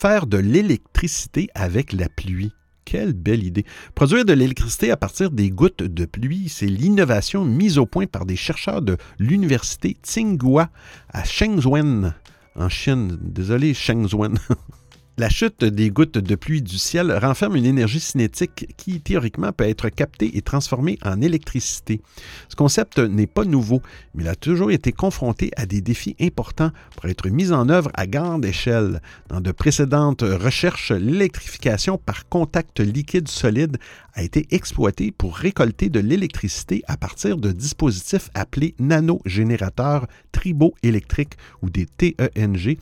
Faire 0.00 0.26
de 0.26 0.38
l'électricité 0.38 1.48
avec 1.54 1.92
la 1.92 2.08
pluie. 2.08 2.52
Quelle 2.84 3.12
belle 3.12 3.42
idée. 3.44 3.66
Produire 3.94 4.24
de 4.24 4.32
l'électricité 4.32 4.90
à 4.90 4.96
partir 4.96 5.30
des 5.30 5.50
gouttes 5.50 5.82
de 5.82 6.04
pluie, 6.06 6.48
c'est 6.48 6.66
l'innovation 6.66 7.44
mise 7.44 7.76
au 7.76 7.84
point 7.84 8.06
par 8.06 8.24
des 8.24 8.36
chercheurs 8.36 8.80
de 8.80 8.96
l'université 9.18 9.96
Tsinghua 10.02 10.70
à 11.10 11.24
Shenzhen, 11.24 12.14
en 12.54 12.68
Chine. 12.68 13.18
Désolé, 13.20 13.74
Shenzhen. 13.74 14.38
La 15.18 15.28
chute 15.28 15.64
des 15.64 15.90
gouttes 15.90 16.16
de 16.16 16.34
pluie 16.36 16.62
du 16.62 16.78
ciel 16.78 17.10
renferme 17.12 17.56
une 17.56 17.64
énergie 17.64 17.98
cinétique 17.98 18.72
qui, 18.76 19.00
théoriquement, 19.00 19.50
peut 19.50 19.68
être 19.68 19.88
captée 19.88 20.36
et 20.36 20.42
transformée 20.42 20.96
en 21.04 21.20
électricité. 21.20 22.00
Ce 22.48 22.54
concept 22.54 23.00
n'est 23.00 23.26
pas 23.26 23.42
nouveau, 23.42 23.82
mais 24.14 24.22
il 24.22 24.28
a 24.28 24.36
toujours 24.36 24.70
été 24.70 24.92
confronté 24.92 25.50
à 25.56 25.66
des 25.66 25.80
défis 25.80 26.14
importants 26.20 26.70
pour 26.94 27.06
être 27.06 27.28
mis 27.30 27.50
en 27.50 27.68
œuvre 27.68 27.90
à 27.94 28.06
grande 28.06 28.44
échelle. 28.44 29.02
Dans 29.28 29.40
de 29.40 29.50
précédentes 29.50 30.22
recherches, 30.22 30.92
l'électrification 30.92 31.98
par 31.98 32.28
contact 32.28 32.78
liquide-solide 32.78 33.78
a 34.18 34.22
été 34.24 34.48
exploitée 34.50 35.12
pour 35.12 35.36
récolter 35.36 35.90
de 35.90 36.00
l'électricité 36.00 36.82
à 36.88 36.96
partir 36.96 37.36
de 37.36 37.52
dispositifs 37.52 38.30
appelés 38.34 38.74
nanogénérateurs 38.80 40.08
triboélectriques 40.32 41.34
ou 41.62 41.70
des 41.70 41.86
TENG, 41.86 42.78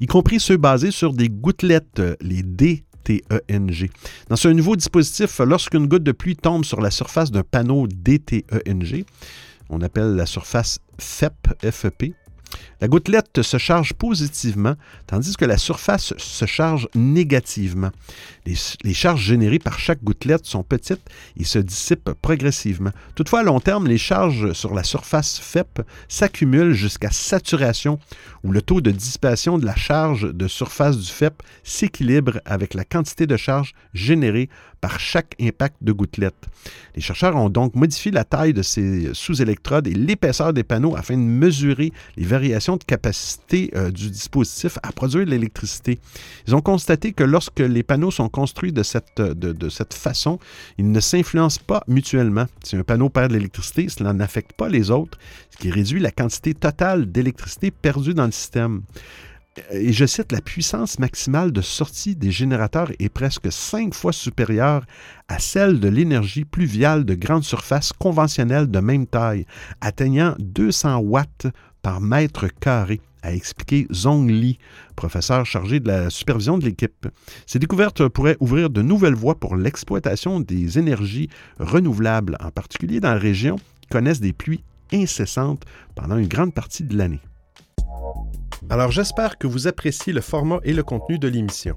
y 0.00 0.06
compris 0.06 0.38
ceux 0.38 0.56
basés 0.56 0.92
sur 0.92 1.12
des 1.12 1.28
gouttelettes 1.28 2.00
les 2.20 2.44
DTENG. 2.44 3.90
Dans 4.28 4.36
ce 4.36 4.46
nouveau 4.46 4.76
dispositif, 4.76 5.40
lorsqu'une 5.40 5.88
goutte 5.88 6.04
de 6.04 6.12
pluie 6.12 6.36
tombe 6.36 6.64
sur 6.64 6.80
la 6.80 6.92
surface 6.92 7.32
d'un 7.32 7.42
panneau 7.42 7.88
DTENG, 7.88 9.04
on 9.68 9.80
appelle 9.80 10.14
la 10.14 10.26
surface 10.26 10.78
FEP, 10.98 11.34
FEP, 11.68 12.14
la 12.80 12.88
gouttelette 12.88 13.42
se 13.42 13.56
charge 13.58 13.94
positivement, 13.94 14.74
tandis 15.06 15.36
que 15.36 15.44
la 15.44 15.56
surface 15.56 16.14
se 16.16 16.46
charge 16.46 16.88
négativement. 16.94 17.90
Les, 18.44 18.94
charges 18.94 19.22
générées 19.22 19.58
par 19.58 19.78
chaque 19.78 20.04
gouttelette 20.04 20.46
sont 20.46 20.62
petites 20.62 21.08
et 21.38 21.44
se 21.44 21.58
dissipent 21.58 22.12
progressivement. 22.22 22.90
Toutefois, 23.14 23.40
à 23.40 23.42
long 23.42 23.60
terme, 23.60 23.86
les 23.86 23.98
charges 23.98 24.52
sur 24.52 24.74
la 24.74 24.84
surface 24.84 25.38
FEP 25.38 25.82
s'accumulent 26.08 26.74
jusqu'à 26.74 27.10
saturation, 27.10 27.98
où 28.44 28.52
le 28.52 28.62
taux 28.62 28.80
de 28.80 28.90
dissipation 28.90 29.58
de 29.58 29.66
la 29.66 29.74
charge 29.74 30.32
de 30.32 30.48
surface 30.48 30.98
du 30.98 31.10
FEP 31.10 31.42
s'équilibre 31.64 32.40
avec 32.44 32.74
la 32.74 32.84
quantité 32.84 33.26
de 33.26 33.36
charge 33.36 33.74
générée 33.94 34.48
par 34.80 35.00
chaque 35.00 35.34
impact 35.40 35.76
de 35.80 35.92
gouttelette. 35.92 36.46
Les 36.94 37.00
chercheurs 37.00 37.34
ont 37.34 37.48
donc 37.48 37.74
modifié 37.74 38.12
la 38.12 38.24
taille 38.24 38.52
de 38.52 38.62
ces 38.62 39.10
sous-électrodes 39.14 39.86
et 39.86 39.94
l'épaisseur 39.94 40.52
des 40.52 40.62
panneaux 40.62 40.94
afin 40.94 41.14
de 41.14 41.22
mesurer 41.22 41.92
les 42.16 42.24
variations 42.24 42.55
de 42.60 42.84
capacité 42.84 43.70
euh, 43.74 43.90
du 43.90 44.10
dispositif 44.10 44.78
à 44.82 44.92
produire 44.92 45.24
de 45.24 45.30
l'électricité. 45.30 45.98
Ils 46.46 46.54
ont 46.54 46.60
constaté 46.60 47.12
que 47.12 47.24
lorsque 47.24 47.60
les 47.60 47.82
panneaux 47.82 48.10
sont 48.10 48.28
construits 48.28 48.72
de 48.72 48.82
cette, 48.82 49.20
de, 49.20 49.68
cette 49.68 49.94
façon, 49.94 50.38
ils 50.78 50.90
ne 50.90 51.00
s'influencent 51.00 51.60
pas 51.66 51.82
mutuellement. 51.86 52.46
Si 52.64 52.76
un 52.76 52.82
panneau 52.82 53.08
perd 53.08 53.28
de 53.28 53.34
l'électricité, 53.34 53.88
cela 53.88 54.12
n'affecte 54.12 54.52
pas 54.54 54.68
les 54.68 54.90
autres, 54.90 55.18
ce 55.50 55.58
qui 55.58 55.70
réduit 55.70 56.00
la 56.00 56.10
quantité 56.10 56.54
totale 56.54 57.10
d'électricité 57.10 57.70
perdue 57.70 58.14
dans 58.14 58.26
le 58.26 58.32
système. 58.32 58.82
Et 59.70 59.92
je 59.92 60.04
cite, 60.04 60.32
la 60.32 60.40
puissance 60.40 60.98
maximale 60.98 61.50
de 61.50 61.62
sortie 61.62 62.14
des 62.14 62.30
générateurs 62.30 62.90
est 62.98 63.08
presque 63.08 63.50
cinq 63.50 63.94
fois 63.94 64.12
supérieure 64.12 64.84
à 65.28 65.38
celle 65.38 65.80
de 65.80 65.88
l'énergie 65.88 66.44
pluviale 66.44 67.04
de 67.04 67.14
grande 67.14 67.44
surface 67.44 67.92
conventionnelle 67.92 68.70
de 68.70 68.78
même 68.80 69.06
taille, 69.06 69.46
atteignant 69.80 70.34
200 70.38 70.98
watts 70.98 71.46
par 71.86 72.00
mètre 72.00 72.48
carré, 72.48 73.00
a 73.22 73.32
expliqué 73.32 73.86
Zong 73.92 74.28
Li, 74.28 74.58
professeur 74.96 75.46
chargé 75.46 75.78
de 75.78 75.86
la 75.86 76.10
supervision 76.10 76.58
de 76.58 76.64
l'équipe. 76.64 77.06
Ces 77.46 77.60
découvertes 77.60 78.08
pourraient 78.08 78.36
ouvrir 78.40 78.70
de 78.70 78.82
nouvelles 78.82 79.14
voies 79.14 79.38
pour 79.38 79.54
l'exploitation 79.54 80.40
des 80.40 80.80
énergies 80.80 81.30
renouvelables, 81.60 82.36
en 82.40 82.50
particulier 82.50 82.98
dans 82.98 83.12
les 83.12 83.20
régions 83.20 83.60
qui 83.82 83.88
connaissent 83.88 84.18
des 84.18 84.32
pluies 84.32 84.64
incessantes 84.92 85.62
pendant 85.94 86.16
une 86.16 86.26
grande 86.26 86.52
partie 86.52 86.82
de 86.82 86.98
l'année. 86.98 87.20
Alors 88.68 88.90
j'espère 88.90 89.38
que 89.38 89.46
vous 89.46 89.68
appréciez 89.68 90.12
le 90.12 90.22
format 90.22 90.58
et 90.64 90.72
le 90.72 90.82
contenu 90.82 91.20
de 91.20 91.28
l'émission. 91.28 91.76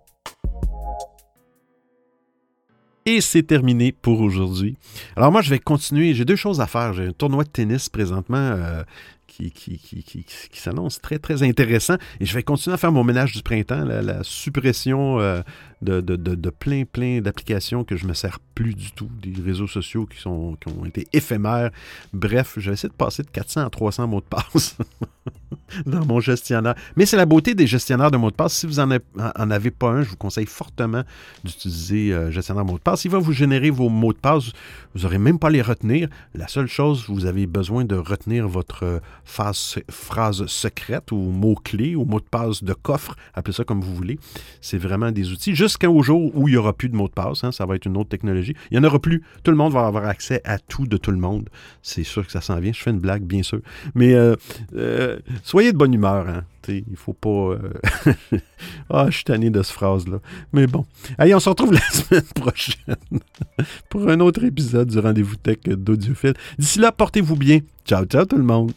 Et 3.05 3.19
c'est 3.19 3.43
terminé 3.43 3.91
pour 3.91 4.21
aujourd'hui. 4.21 4.77
Alors 5.15 5.31
moi, 5.31 5.41
je 5.41 5.49
vais 5.49 5.59
continuer. 5.59 6.13
J'ai 6.13 6.25
deux 6.25 6.35
choses 6.35 6.61
à 6.61 6.67
faire. 6.67 6.93
J'ai 6.93 7.07
un 7.07 7.13
tournoi 7.13 7.43
de 7.43 7.49
tennis 7.49 7.89
présentement 7.89 8.37
euh, 8.37 8.83
qui, 9.27 10.25
s'annonce 10.53 11.01
très, 11.01 11.17
très 11.17 11.41
intéressant. 11.41 11.95
Et 12.19 12.25
je 12.25 12.33
vais 12.35 12.43
continuer 12.43 12.75
à 12.75 12.77
faire 12.77 12.91
mon 12.91 13.03
ménage 13.03 13.33
du 13.33 13.41
printemps, 13.41 13.83
la, 13.85 14.23
suppression 14.23 15.19
euh, 15.19 15.41
de, 15.81 16.49
plein, 16.51 16.83
plein 16.85 17.21
d'applications 17.21 17.83
que 17.83 17.95
je 17.95 18.05
me 18.05 18.13
sers 18.13 18.39
plus 18.53 18.75
du 18.75 18.91
tout, 18.91 19.09
des 19.21 19.41
réseaux 19.41 19.67
sociaux 19.67 20.05
qui, 20.05 20.19
qui 20.19 20.27
ont 20.27 20.85
été 20.85 21.07
éphémères. 21.13 21.71
Bref, 22.13 22.53
je 22.57 22.71
vais 22.71 22.87
de 22.87 22.93
passer 22.93 23.23
de 23.23 23.29
400 23.29 23.65
à 23.65 23.69
300 23.71 24.07
mots 24.07 24.21
de 24.21 24.25
passe 24.25 24.77
dans 25.85 26.05
mon 26.05 26.19
gestionnaire. 26.19 26.75
Mais 26.95 27.05
c'est 27.05 27.17
la 27.17 27.25
beauté 27.25 27.55
des 27.55 27.67
gestionnaires 27.67 28.11
de 28.11 28.17
mots 28.17 28.31
de 28.31 28.35
passe. 28.35 28.53
Si 28.53 28.67
vous 28.67 28.75
n'en 28.75 28.91
avez 29.51 29.71
pas 29.71 29.89
un, 29.89 30.03
je 30.03 30.09
vous 30.09 30.17
conseille 30.17 30.45
fortement 30.45 31.03
d'utiliser 31.43 32.13
euh, 32.13 32.31
gestionnaire 32.31 32.65
de 32.65 32.71
mots 32.71 32.77
de 32.77 32.83
passe. 32.83 33.05
Il 33.05 33.11
va 33.11 33.19
vous 33.19 33.33
générer 33.33 33.69
vos 33.69 33.89
mots 33.89 34.13
de 34.13 34.17
passe. 34.17 34.51
Vous 34.93 35.03
n'aurez 35.03 35.17
même 35.17 35.39
pas 35.39 35.47
à 35.47 35.51
les 35.51 35.61
retenir. 35.61 36.09
La 36.33 36.47
seule 36.47 36.67
chose, 36.67 37.05
vous 37.07 37.25
avez 37.25 37.47
besoin 37.47 37.85
de 37.85 37.95
retenir 37.95 38.47
votre 38.47 39.01
phrase, 39.23 39.79
phrase 39.89 40.45
secrète 40.47 41.11
ou 41.11 41.17
mot-clé 41.17 41.95
ou 41.95 42.05
mot 42.05 42.19
de 42.19 42.25
passe 42.25 42.63
de 42.63 42.73
coffre, 42.73 43.15
appelez 43.33 43.53
ça 43.53 43.63
comme 43.63 43.81
vous 43.81 43.95
voulez. 43.95 44.19
C'est 44.59 44.77
vraiment 44.77 45.11
des 45.11 45.31
outils. 45.31 45.55
Jusqu'au 45.55 46.01
jour 46.01 46.31
où 46.35 46.47
il 46.47 46.51
n'y 46.51 46.57
aura 46.57 46.73
plus 46.73 46.89
de 46.89 46.95
mot 46.95 47.07
de 47.07 47.13
passe, 47.13 47.43
hein, 47.43 47.51
ça 47.51 47.65
va 47.65 47.75
être 47.75 47.85
une 47.85 47.97
autre 47.97 48.09
technologie. 48.09 48.55
Il 48.69 48.77
n'y 48.77 48.85
en 48.85 48.87
aura 48.87 48.99
plus. 48.99 49.23
Tout 49.43 49.51
le 49.51 49.57
monde 49.57 49.73
va 49.73 49.85
avoir 49.85 50.05
accès 50.05 50.41
à 50.43 50.59
tout 50.59 50.87
de 50.87 50.97
tout 50.97 51.11
le 51.11 51.17
monde. 51.17 51.49
C'est 51.81 52.03
sûr 52.03 52.25
que 52.25 52.31
ça 52.31 52.41
s'en 52.41 52.59
vient. 52.59 52.73
Je 52.73 52.81
fais 52.81 52.91
une 52.91 52.99
blague, 52.99 53.23
bien 53.23 53.43
sûr. 53.43 53.59
Mais 53.95 54.13
euh, 54.13 54.35
euh, 54.75 55.19
soyez 55.43 55.60
de 55.69 55.77
bonne 55.77 55.93
humeur. 55.93 56.27
Hein. 56.27 56.43
Il 56.67 56.95
faut 56.95 57.13
pas. 57.13 57.29
Euh, 57.29 57.73
ah, 58.89 59.05
je 59.09 59.15
suis 59.15 59.23
tanné 59.23 59.49
de 59.49 59.61
cette 59.61 59.73
phrase-là. 59.73 60.19
Mais 60.53 60.67
bon. 60.67 60.85
Allez, 61.17 61.35
on 61.35 61.39
se 61.39 61.49
retrouve 61.49 61.73
la 61.73 61.79
semaine 61.91 62.27
prochaine 62.35 62.95
pour 63.89 64.07
un 64.09 64.19
autre 64.19 64.43
épisode 64.43 64.89
du 64.89 64.99
Rendez-vous 64.99 65.35
Tech 65.35 65.59
d'Audiophile. 65.65 66.33
D'ici 66.57 66.79
là, 66.79 66.91
portez-vous 66.91 67.35
bien. 67.35 67.59
Ciao, 67.85 68.05
ciao 68.05 68.25
tout 68.25 68.37
le 68.37 68.43
monde. 68.43 68.71